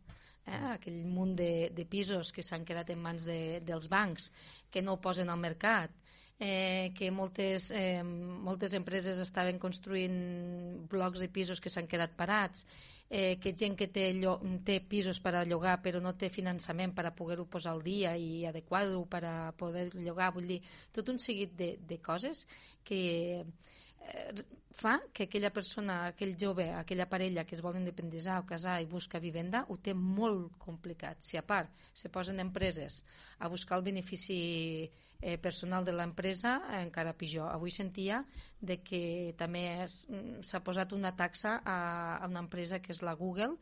[0.44, 0.74] eh?
[0.74, 4.30] aquell munt de, de pisos que s'han quedat en mans de, dels bancs
[4.70, 5.94] que no ho posen al mercat
[6.40, 12.64] eh, que moltes, eh, moltes empreses estaven construint blocs de pisos que s'han quedat parats,
[13.10, 16.94] eh, que gent que té, llo té pisos per a llogar però no té finançament
[16.94, 20.60] per a poder-ho posar al dia i adequar-ho per a poder llogar, vull dir,
[20.94, 22.46] tot un seguit de, de coses
[22.86, 23.02] que
[23.42, 24.44] eh,
[24.80, 28.88] fa que aquella persona, aquell jove, aquella parella que es vol independitzar o casar i
[28.88, 31.20] busca vivenda, ho té molt complicat.
[31.20, 33.02] Si a part se posen empreses
[33.38, 34.88] a buscar el benefici
[35.20, 37.50] eh, personal de l'empresa, encara pitjor.
[37.52, 38.22] Avui sentia
[38.60, 41.78] de que també mm, s'ha posat una taxa a,
[42.18, 43.56] a una empresa que és la Google,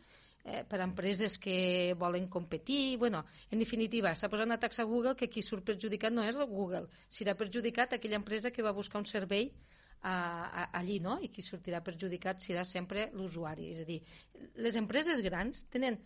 [0.45, 2.99] eh, per a empreses que volen competir.
[2.99, 6.39] Bueno, en definitiva, s'ha posat una taxa a Google que qui surt perjudicat no és
[6.39, 9.53] la Google, serà perjudicat aquella empresa que va buscar un servei
[10.01, 11.19] a, a, allí, no?
[11.21, 13.73] I qui sortirà perjudicat serà sempre l'usuari.
[13.75, 14.01] És a dir,
[14.63, 15.99] les empreses grans tenen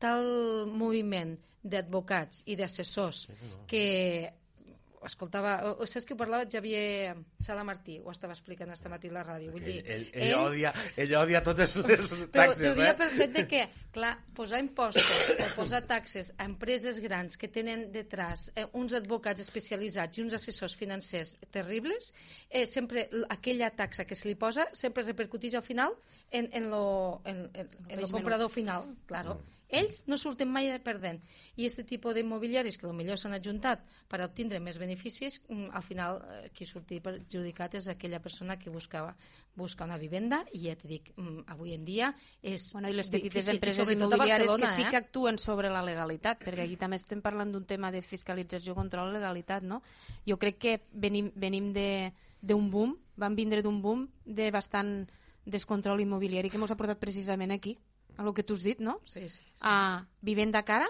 [0.00, 0.24] tal
[0.72, 3.26] moviment d'advocats i d'assessors
[3.68, 3.84] que
[5.06, 9.08] escoltava, o, o saps que ho parlava Xavier Sala Martí, ho estava explicant esta matí
[9.08, 12.62] a la ràdio, vull dir, Ell, ell, ell, odia, ell odia totes les però taxes,
[12.62, 12.96] t'ho dia eh?
[12.98, 13.62] pel fet de que,
[13.94, 19.44] clar, posar impostos o posar taxes a empreses grans que tenen detrás eh, uns advocats
[19.44, 22.12] especialitzats i uns assessors financers terribles,
[22.48, 25.96] eh, sempre aquella taxa que se li posa sempre repercuteix al final
[26.30, 29.40] en, en lo, en, en, en lo comprador final, claro.
[29.70, 31.20] Ells no surten mai perdent.
[31.56, 36.20] I aquest tipus d'immobiliaris que potser s'han ajuntat per obtindre més beneficis, mm, al final
[36.20, 39.14] eh, qui surti perjudicat és aquella persona que buscava
[39.54, 43.10] busca una vivenda i ja t'he dic, mm, avui en dia és Bueno, I les
[43.10, 44.88] petites difícil, empreses immobiliàries que sí eh?
[44.90, 49.12] que actuen sobre la legalitat, perquè aquí també estem parlant d'un tema de fiscalització, control,
[49.12, 49.82] legalitat, no?
[50.26, 55.10] Jo crec que venim, venim de d'un boom, van vindre d'un boom de bastant
[55.44, 57.76] descontrol immobiliari que ens ha portat precisament aquí,
[58.20, 58.98] a lo que tu has dit, no?
[59.08, 59.60] Sí, sí, sí.
[59.64, 60.88] A vivenda cara,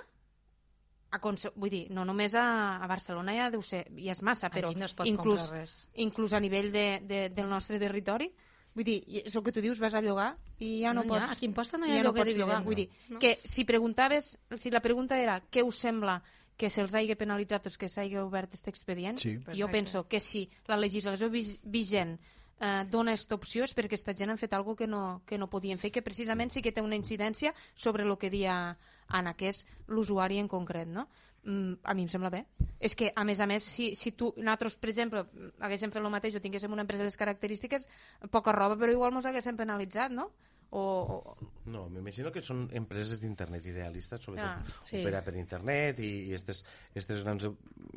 [1.12, 1.18] a
[1.54, 4.86] vull dir, no només a, a Barcelona ja deu ser, ja és massa, però no
[4.86, 5.88] es pot inclús, res.
[5.94, 8.28] inclús a nivell de, de, del nostre territori,
[8.74, 11.32] vull dir, és el que tu dius, vas a llogar i ja no, No pots...
[11.34, 12.60] Aquí en Posta no hi ha ja no lloguer pots de llogar.
[12.64, 13.18] Vull dir, No.
[13.18, 16.20] que si preguntaves, si la pregunta era què us sembla
[16.56, 19.36] que se'ls hagi penalitzat o que s'hagi obert aquest expedient, Sí.
[19.38, 19.72] jo Perfecte.
[19.72, 22.18] penso que si la legislació vigent
[22.60, 25.50] eh, dona aquesta opció és perquè aquesta gent han fet alguna que no, que no
[25.50, 28.76] podien fer, que precisament sí que té una incidència sobre el que dia
[29.08, 31.08] Anna, que és l'usuari en concret, no?
[31.42, 32.44] Mm, a mi em sembla bé.
[32.78, 35.24] És que, a més a més, si, si tu, nosaltres, per exemple,
[35.58, 37.88] haguéssim fet el mateix o tinguéssim una empresa de les característiques,
[38.30, 40.30] poca roba, però igual mos haguéssim penalitzat, no?
[40.70, 41.36] O, o,
[41.70, 45.00] No, m'imagino que són empreses d'internet idealistes, sobretot Ah, sí.
[45.00, 46.60] opera per internet i, i estes,
[46.94, 47.48] estes grans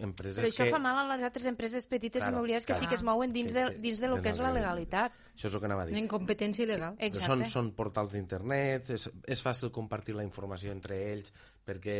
[0.01, 0.73] empreses Però això que...
[0.73, 2.81] fa mal a les altres empreses petites Claro, immobiliàries que claro.
[2.81, 5.13] sí que es mouen dins de, dins de lo que és la legalitat.
[5.35, 5.93] Això és el que anava a dir.
[5.93, 6.97] Una incompetència il·legal.
[6.97, 7.29] Exacte.
[7.29, 11.33] Són, són portals d'internet, és, és fàcil compartir la informació entre ells
[11.65, 11.97] perquè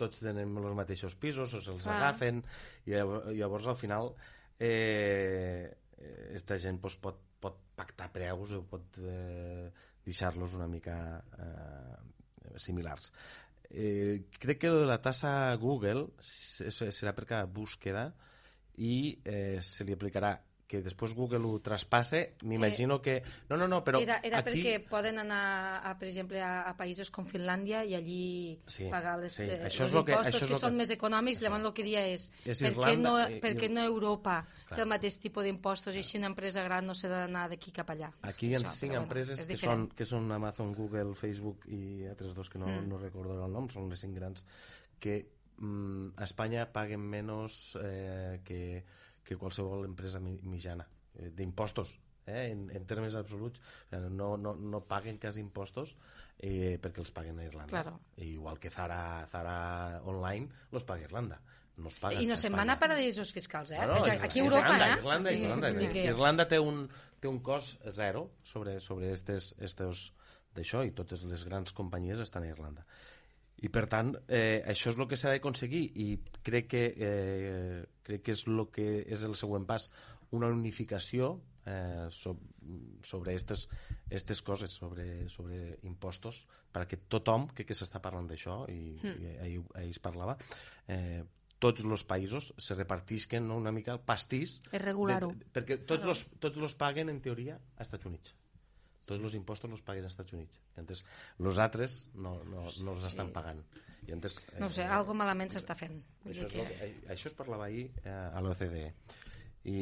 [0.00, 1.96] tots tenen els mateixos pisos o se'ls Clar.
[1.96, 2.42] agafen
[2.86, 4.12] i llavors, llavors al final
[4.58, 5.68] eh,
[5.98, 9.68] eh, esta gent pues, pot, pot pactar preus o pot eh,
[10.04, 10.96] deixar-los una mica
[11.38, 13.12] eh, similars.
[13.70, 18.06] Eh, crec que de la tassa Google se- se- serà per cada búsqueda
[18.80, 20.32] i eh, se li aplicarà
[20.68, 23.22] que després Google ho traspasse, m'imagino que...
[23.48, 24.60] No, no, no, però era, era aquí...
[24.60, 25.38] perquè poden anar,
[25.80, 28.18] a, per exemple, a, a països com Finlàndia i allí
[28.68, 30.60] Sí, pagar les, sí, eh, això els és lo que- impostos això és que, lo
[30.60, 31.40] són que- més econòmics.
[31.40, 34.76] Llavors el que dia és, És per, què no, i- per què no Europa Clar.
[34.76, 37.88] té el mateix tipus d'impostos i així una empresa gran no s'ha d'anar d'aquí cap
[37.96, 38.12] allà?
[38.28, 42.34] Aquí hi ha cinc bueno, empreses que són, que són Amazon, Google, Facebook i altres
[42.36, 42.88] dos que no, Mm.
[42.92, 44.44] no recordo el nom, són les cinc grans
[45.00, 45.16] que
[45.56, 48.84] mm, a Espanya paguen menys eh, que,
[49.28, 50.86] que qualsevol empresa mi- mitjana
[51.18, 51.92] eh, d'impostos
[52.26, 53.60] eh, en, en termes absoluts
[53.92, 55.94] no, no, no paguen quasi impostos
[56.38, 57.98] eh, perquè els paguen a Irlanda Claro.
[58.16, 61.40] I igual que Zara, Zara Online los paga Irlanda
[61.78, 63.78] no paguen I no se'n van a paradisos fiscals, eh?
[63.86, 64.98] No, no, aquí a Europa, Irlanda, eh?
[64.98, 66.88] Irlanda, Irlanda, dir que- Irlanda té un,
[67.20, 70.08] té un cost zero sobre, sobre estes, estes
[70.56, 72.82] d'això i totes les grans companyies estan a Irlanda.
[73.62, 76.08] I per tant, eh, això és el que s'ha d'aconseguir i
[76.46, 79.88] crec que, eh, crec que és el que és el següent pas,
[80.30, 82.36] una unificació eh, so,
[83.02, 83.66] sobre aquestes
[84.10, 89.18] estes coses, sobre, sobre impostos, perquè tothom, que, que s'està parlant d'això, i, Hmm.
[89.24, 90.36] i ahir, ahir es parlava,
[90.86, 91.24] eh,
[91.58, 95.32] tots els països se repartisquen no, una mica el pastís És regular-ho.
[95.52, 98.34] perquè tots los, tots los paguen en teoria a Estats Units
[99.08, 100.60] tots els impostos los paguen a Estats Units.
[100.76, 101.04] I entonces
[101.38, 103.62] los altres no, no, no els estan pagant.
[104.08, 105.96] I entonces, No ho sé, eh, algo malament s'està fent.
[106.24, 106.64] Això, és que...
[106.68, 108.84] que- això es parlava ahir eh, a l'OCDE
[109.68, 109.80] i,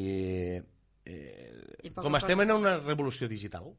[1.05, 3.69] eh, I com estem en una revolució digital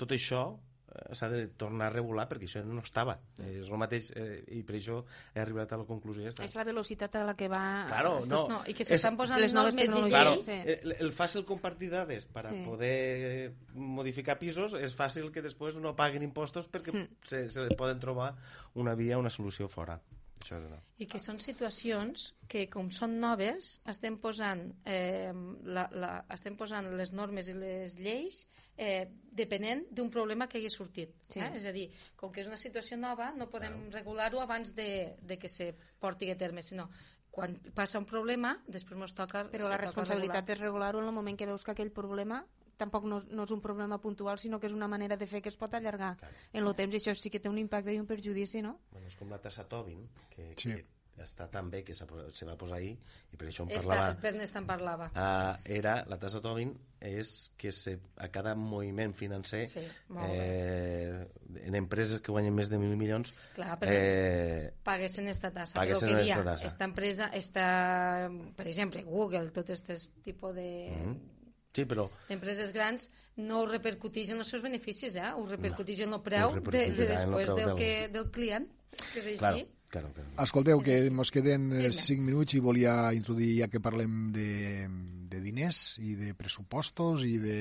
[0.00, 0.71] tot això eh,
[1.12, 4.62] s'ha de tornar a regular perquè això no estava eh, és el mateix eh, i
[4.62, 4.98] per això
[5.34, 6.44] he arribat a la conclusió esta.
[6.44, 7.62] És la velocitat a la que va...
[7.88, 8.42] Claro, no.
[8.48, 10.12] No, i que s'estan posant les noves tecnologies.
[10.12, 10.36] Claro.
[10.42, 10.58] Sí.
[10.66, 12.62] el, el fàcil compartir dades per a Sí.
[12.66, 12.96] poder
[13.32, 17.08] eh, modificar pisos és fàcil que després no paguen impostos perquè Hmm.
[17.24, 18.34] se, se poden trobar
[18.74, 20.00] una via, una solució fora.
[20.42, 20.78] Això és una...
[21.02, 25.32] I que són situacions que, com són noves, estem posant, eh,
[25.64, 28.42] la, la, estem posant les normes i les lleis
[28.76, 29.06] eh,
[29.42, 31.14] depenent d'un problema que hagi sortit.
[31.32, 31.40] Sí.
[31.40, 31.50] Eh?
[31.58, 31.88] És a dir,
[32.18, 34.90] com que és una situació nova, no podem regular-ho abans de,
[35.22, 35.72] de que se
[36.02, 36.90] porti a terme, sinó
[37.32, 39.46] quan passa un problema, després ens toca...
[39.48, 40.56] Però la toca responsabilitat regular.
[40.58, 42.42] és regular-ho en el moment que veus que aquell problema
[42.78, 45.48] tampoc no, no és un problema puntual, sinó que és una manera de fer que
[45.52, 46.16] es pot allargar
[46.52, 48.78] en el temps, i això sí que té un impacte i un perjudici, no?
[48.90, 50.72] Bueno, és com la tassa Tobin, que, Sí.
[51.12, 52.06] que està tan bé que se
[52.46, 52.96] va posar ahir,
[53.30, 54.08] i per això en Esta, parlava...
[54.10, 55.10] el Pernest en parlava.
[55.12, 59.80] Uh, era, la tassa Tobin és que se, a cada moviment financer Sí,
[60.24, 61.26] eh,
[61.66, 65.74] en empreses que guanyen més de mil milions Clar, eh, paguessin esta tassa.
[65.78, 66.66] Paguessin Però quería esta tassa.
[66.66, 70.68] esta empresa, esta, per exemple, Google, tot aquest tipus de...
[70.96, 71.20] Mhm.
[71.74, 75.30] Sí, però d'empreses grans no ho repercuteix en els seus beneficis, eh?
[75.36, 78.66] ho repercuteix en el preu de, de després preu del, del- que, del client,
[79.12, 79.38] que és així.
[79.38, 80.30] Claro, Claro, claro.
[80.40, 84.86] Escolteu, que ens queden eh, 5 minuts i volia introduir, ja que parlem de,
[85.28, 87.58] de diners i de pressupostos i de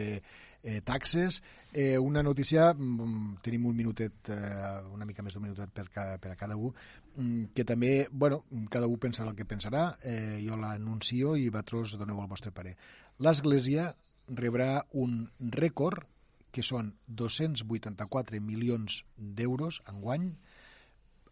[0.63, 1.41] eh, taxes,
[1.73, 6.05] eh, una notícia, mm, tenim un minutet, eh, una mica més d'un minutet per, ca,
[6.23, 6.71] per a cada un,
[7.17, 11.97] mm, que també, bueno, cada un pensarà el que pensarà, eh, jo l'anuncio i vosaltres
[11.99, 12.77] doneu el vostre parer.
[13.21, 13.91] L'Església
[14.33, 16.07] rebrà un rècord
[16.51, 16.87] que són
[17.21, 20.23] 284 milions d'euros en guany,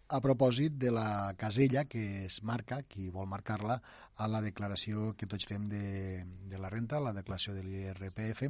[0.10, 3.80] a propòsit de la casella que es marca, qui vol marcar-la,
[4.18, 5.82] a la declaració que tots fem de,
[6.50, 8.46] de la renta, la declaració de l'IRPF,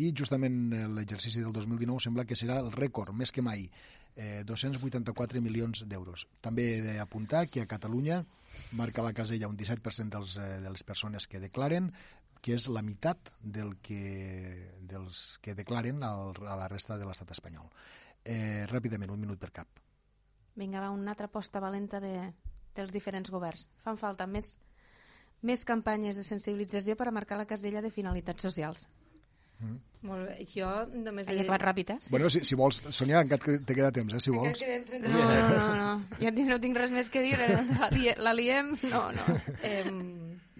[0.00, 0.56] i justament
[0.92, 3.66] l'exercici del 2019 sembla que serà el rècord, més que mai,
[4.16, 6.26] eh, 284 milions d'euros.
[6.44, 8.22] També he d'apuntar que a Catalunya
[8.76, 11.92] marca la casella un 17% dels, eh, de les persones que declaren,
[12.42, 17.30] que és la meitat del que, dels que declaren al, a la resta de l'estat
[17.30, 17.68] espanyol.
[18.24, 19.68] Eh, ràpidament, un minut per cap.
[20.58, 22.16] Vinga, va, una altra aposta valenta de,
[22.76, 23.68] dels diferents governs.
[23.86, 24.56] Fan falta més,
[25.46, 28.88] més campanyes de sensibilització per a marcar la casella de finalitats socials.
[30.02, 30.42] Molt bé.
[30.50, 31.28] Jo només...
[31.30, 32.08] Ahir et vas ràpides?
[32.10, 34.58] Bueno, si, si vols, Sonia, encara te queda temps, eh, si vols.
[35.06, 35.92] No, no, no, no.
[36.18, 37.36] Ja no tinc res més que dir.
[37.38, 37.60] eh?
[37.78, 38.72] La, li- la liem?
[38.90, 39.36] No, no.
[39.62, 39.84] Eh,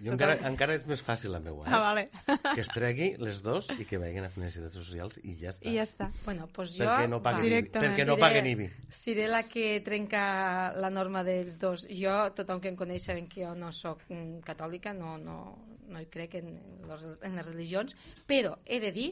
[0.03, 1.73] Jo encara, encara és més fàcil la meua, eh?
[1.73, 2.03] Ah, vale.
[2.43, 5.69] Que es tregui les dos i que vagin a Necessitats Socials i ja està.
[5.69, 6.09] I ja està.
[6.25, 6.87] bueno, doncs jo...
[6.87, 7.71] Perquè no paguen IBI.
[7.77, 8.69] Perquè no paguen IBI.
[8.93, 10.23] Seré la que trenca
[10.75, 11.87] la norma dels dos.
[11.87, 15.37] Jo, tothom que em coneix saben que jo no sóc mm, catòlica, no, no,
[15.87, 16.57] no hi crec en,
[16.89, 17.95] los, en les religions,
[18.27, 19.11] però he de dir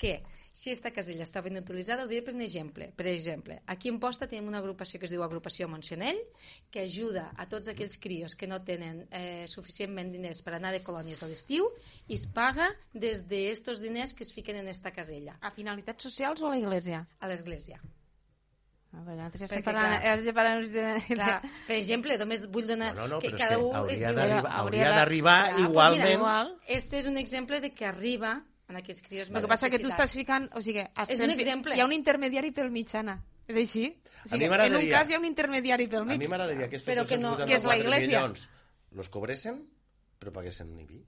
[0.00, 0.22] que
[0.52, 2.90] si esta casella està ben utilitzada, ho diré per un exemple.
[2.96, 6.18] Per exemple, aquí en Posta tenim una agrupació que es diu Agrupació Montsenell,
[6.70, 10.82] que ajuda a tots aquells crios que no tenen eh, suficientment diners per anar de
[10.84, 11.70] colònies a l'estiu
[12.08, 16.42] i es paga des d'estos diners que es fiquen en esta casella, A finalitats socials
[16.42, 17.06] o a la iglesia?
[17.20, 17.80] a l'església.
[18.92, 22.90] A nosaltres ja estem Perquè, parlant, clar, parlant de, Clar, per exemple, només vull donar...
[22.94, 26.02] No, no, no, que cada que un es hauria d'arribar de- igualment...
[26.02, 26.50] mira, igual.
[26.68, 28.42] Este és un exemple de que arriba
[28.72, 30.48] en aquests crios El que passa que tu estàs ficant...
[30.56, 31.76] O sigui, estem un fi- exemple.
[31.76, 33.18] Hi ha un intermediari pel mig, Anna.
[33.46, 33.86] És així?
[33.92, 36.18] O A sigui, mi en un cas hi ha un intermediari pel A mig.
[36.18, 38.08] mi m'agradaria que Però que no- 284 que és la iglesia.
[38.26, 38.48] milions
[38.92, 39.62] los cobressen,
[40.20, 41.00] però paguessin IBI.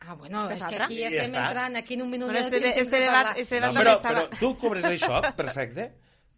[0.00, 1.42] Ah, bueno, és que aquí estem està.
[1.48, 3.94] entrant, aquí en un minut Bueno, no este, este de debat, este No, debat però,
[4.00, 4.40] també però estava...
[4.40, 5.90] tu cobres això, perfecte,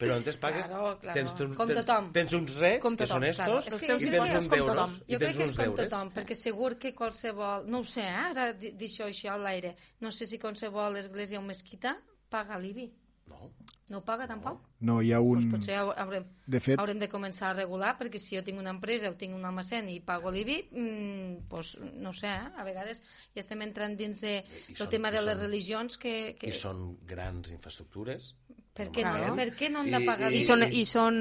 [0.02, 0.70] però on pagues...
[0.72, 1.14] Claro, claro.
[1.18, 2.08] Tens, tu, Com tens, tothom.
[2.16, 4.72] tens uns drets Com que tothom, són Claro, estos és que i tens uns deures.
[4.72, 4.96] tothom.
[5.12, 5.80] Jo crec que és com deures.
[5.84, 7.68] tothom, perquè segur que qualsevol...
[7.70, 8.24] No ho sé, eh?
[8.32, 9.76] ara d'això així a l'aire.
[10.00, 11.94] No sé si qualsevol església o mesquita
[12.28, 12.88] paga l'IBI.
[13.30, 13.52] No.
[13.90, 14.60] No ho paga tampoc?
[14.82, 15.50] No, hi ha Pues un...
[15.52, 18.72] potser hau- haurem, De fet- haurem de començar a regular, perquè si jo tinc una
[18.74, 22.50] empresa o tinc un almacén i pago l'IBI, mm, pues, no sé, eh?
[22.58, 23.00] a vegades
[23.32, 26.34] ja estem entrant dins de, I el són- tema i de les són- religions que...
[26.38, 28.34] que I són grans infraestructures.
[28.72, 30.46] per, què no, per què no han de I- pagar I l'IBI?
[30.46, 31.16] són, I són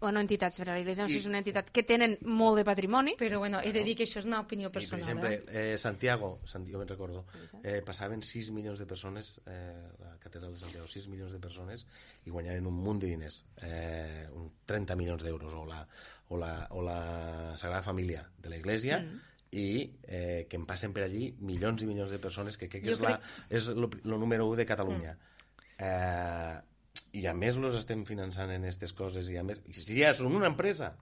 [0.00, 2.64] bueno, entitats, però la Iglesia no sé si és una entitat que tenen molt de
[2.64, 3.12] patrimoni.
[3.20, 5.02] Però bueno, he de dir que això és una opinió I, per personal.
[5.04, 5.74] exemple, eh?
[5.74, 7.26] eh, Santiago, Sant, jo me'n recordo,
[7.62, 11.86] eh, passaven 6 milions de persones, eh, la catedral de Santiago, 6 milions de persones,
[12.24, 15.86] i guanyaven un munt de diners, eh, un 30 milions d'euros, o la,
[16.30, 19.20] o, la, o la Sagrada Família de la Iglesia, Mm.
[19.52, 22.90] i eh, que en passen per allí milions i milions de persones, que crec que
[22.90, 23.20] Jo és, la,
[23.50, 25.14] és el número 1 de Catalunya.
[25.14, 25.84] Mm.
[25.84, 26.60] Eh,
[27.18, 30.12] i a més los estem finançant en aquestes coses i a més, i si ja
[30.14, 30.92] són una empresa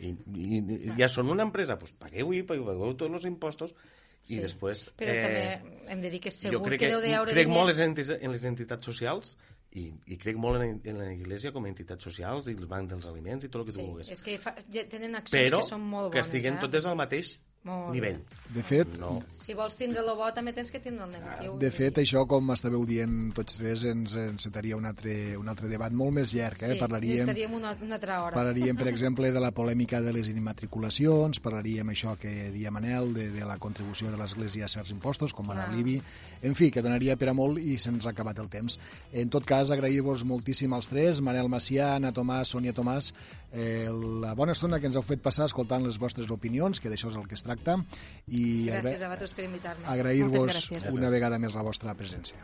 [0.00, 4.38] i, i, i ja són una empresa doncs pagueu-hi, pagueu tots els impostos i Sí.
[4.40, 7.56] després Però també hem de dir que segur crec que que, deu d'haure crec diners-
[7.56, 9.34] molt en les entitats socials
[9.74, 12.90] i, i crec molt en, en la Iglesia com a entitats socials i el Banc
[12.92, 15.50] dels Aliments i tot el que Sí, tu vulguis és que fa, ja tenen accions
[15.50, 16.28] però que són molt que bones.
[16.28, 16.62] estiguen eh?
[16.62, 17.32] totes al mateix
[17.64, 18.18] Molt nivell
[18.52, 19.16] De fet, no.
[19.32, 21.54] Si vols tindre el bo, també tens que tindre el negatiu.
[21.58, 25.92] de fet, això, com estàveu dient tots tres, ens encetaria un altre, un altre debat
[25.92, 26.60] molt més llarg.
[26.62, 26.74] Eh?
[26.74, 28.34] sí, parlaríem, estaríem una, una altra hora.
[28.36, 33.30] parlaríem, per exemple, de la polèmica de les immatriculacions, parlaríem això que dia Manel, de,
[33.32, 35.74] de la contribució de l'Església a certs impostos, com ara Clar.
[35.74, 35.96] l'IBI,
[36.44, 38.76] en fi, que donaria per a molt i se'ns ha acabat el temps.
[39.10, 43.14] En tot cas, agrair-vos moltíssim als tres, Manel Macià, Anna Tomàs, Sònia Tomàs,
[43.54, 43.88] eh,
[44.20, 47.16] la bona estona que ens heu fet passar escoltant les vostres opinions, que d'això és
[47.16, 47.78] el que es tracta,
[48.26, 49.86] i Gràcies agra a vosaltres per invitar-me.
[49.86, 52.38] agrair-vos una vegada més la vostra presència.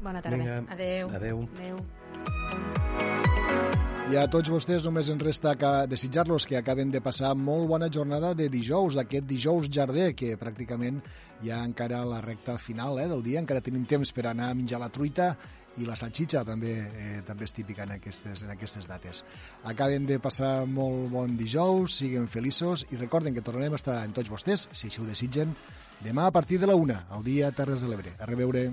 [0.00, 0.36] Bona tarda.
[0.38, 1.10] Vinga, Adeu.
[1.12, 1.48] adeu.
[1.58, 1.82] Adéu.
[4.10, 7.86] I a tots vostès només ens resta que desitjar-los que acaben de passar molt bona
[7.92, 10.98] jornada de dijous, d'aquest dijous jarder, que pràcticament
[11.44, 14.56] hi ha encara la recta final eh, del dia, encara tenim temps per anar a
[14.58, 15.36] menjar la truita
[15.78, 19.22] i la salxitxa també eh, també és típica en aquestes, en aquestes dates.
[19.70, 24.16] Acaben de passar molt bon dijous, siguin feliços i recorden que tornarem a estar en
[24.16, 25.54] tots vostès, si així ho desitgen,
[26.04, 28.16] demà a partir de la una, al dia Terres de l'Ebre.
[28.18, 28.70] A reveure.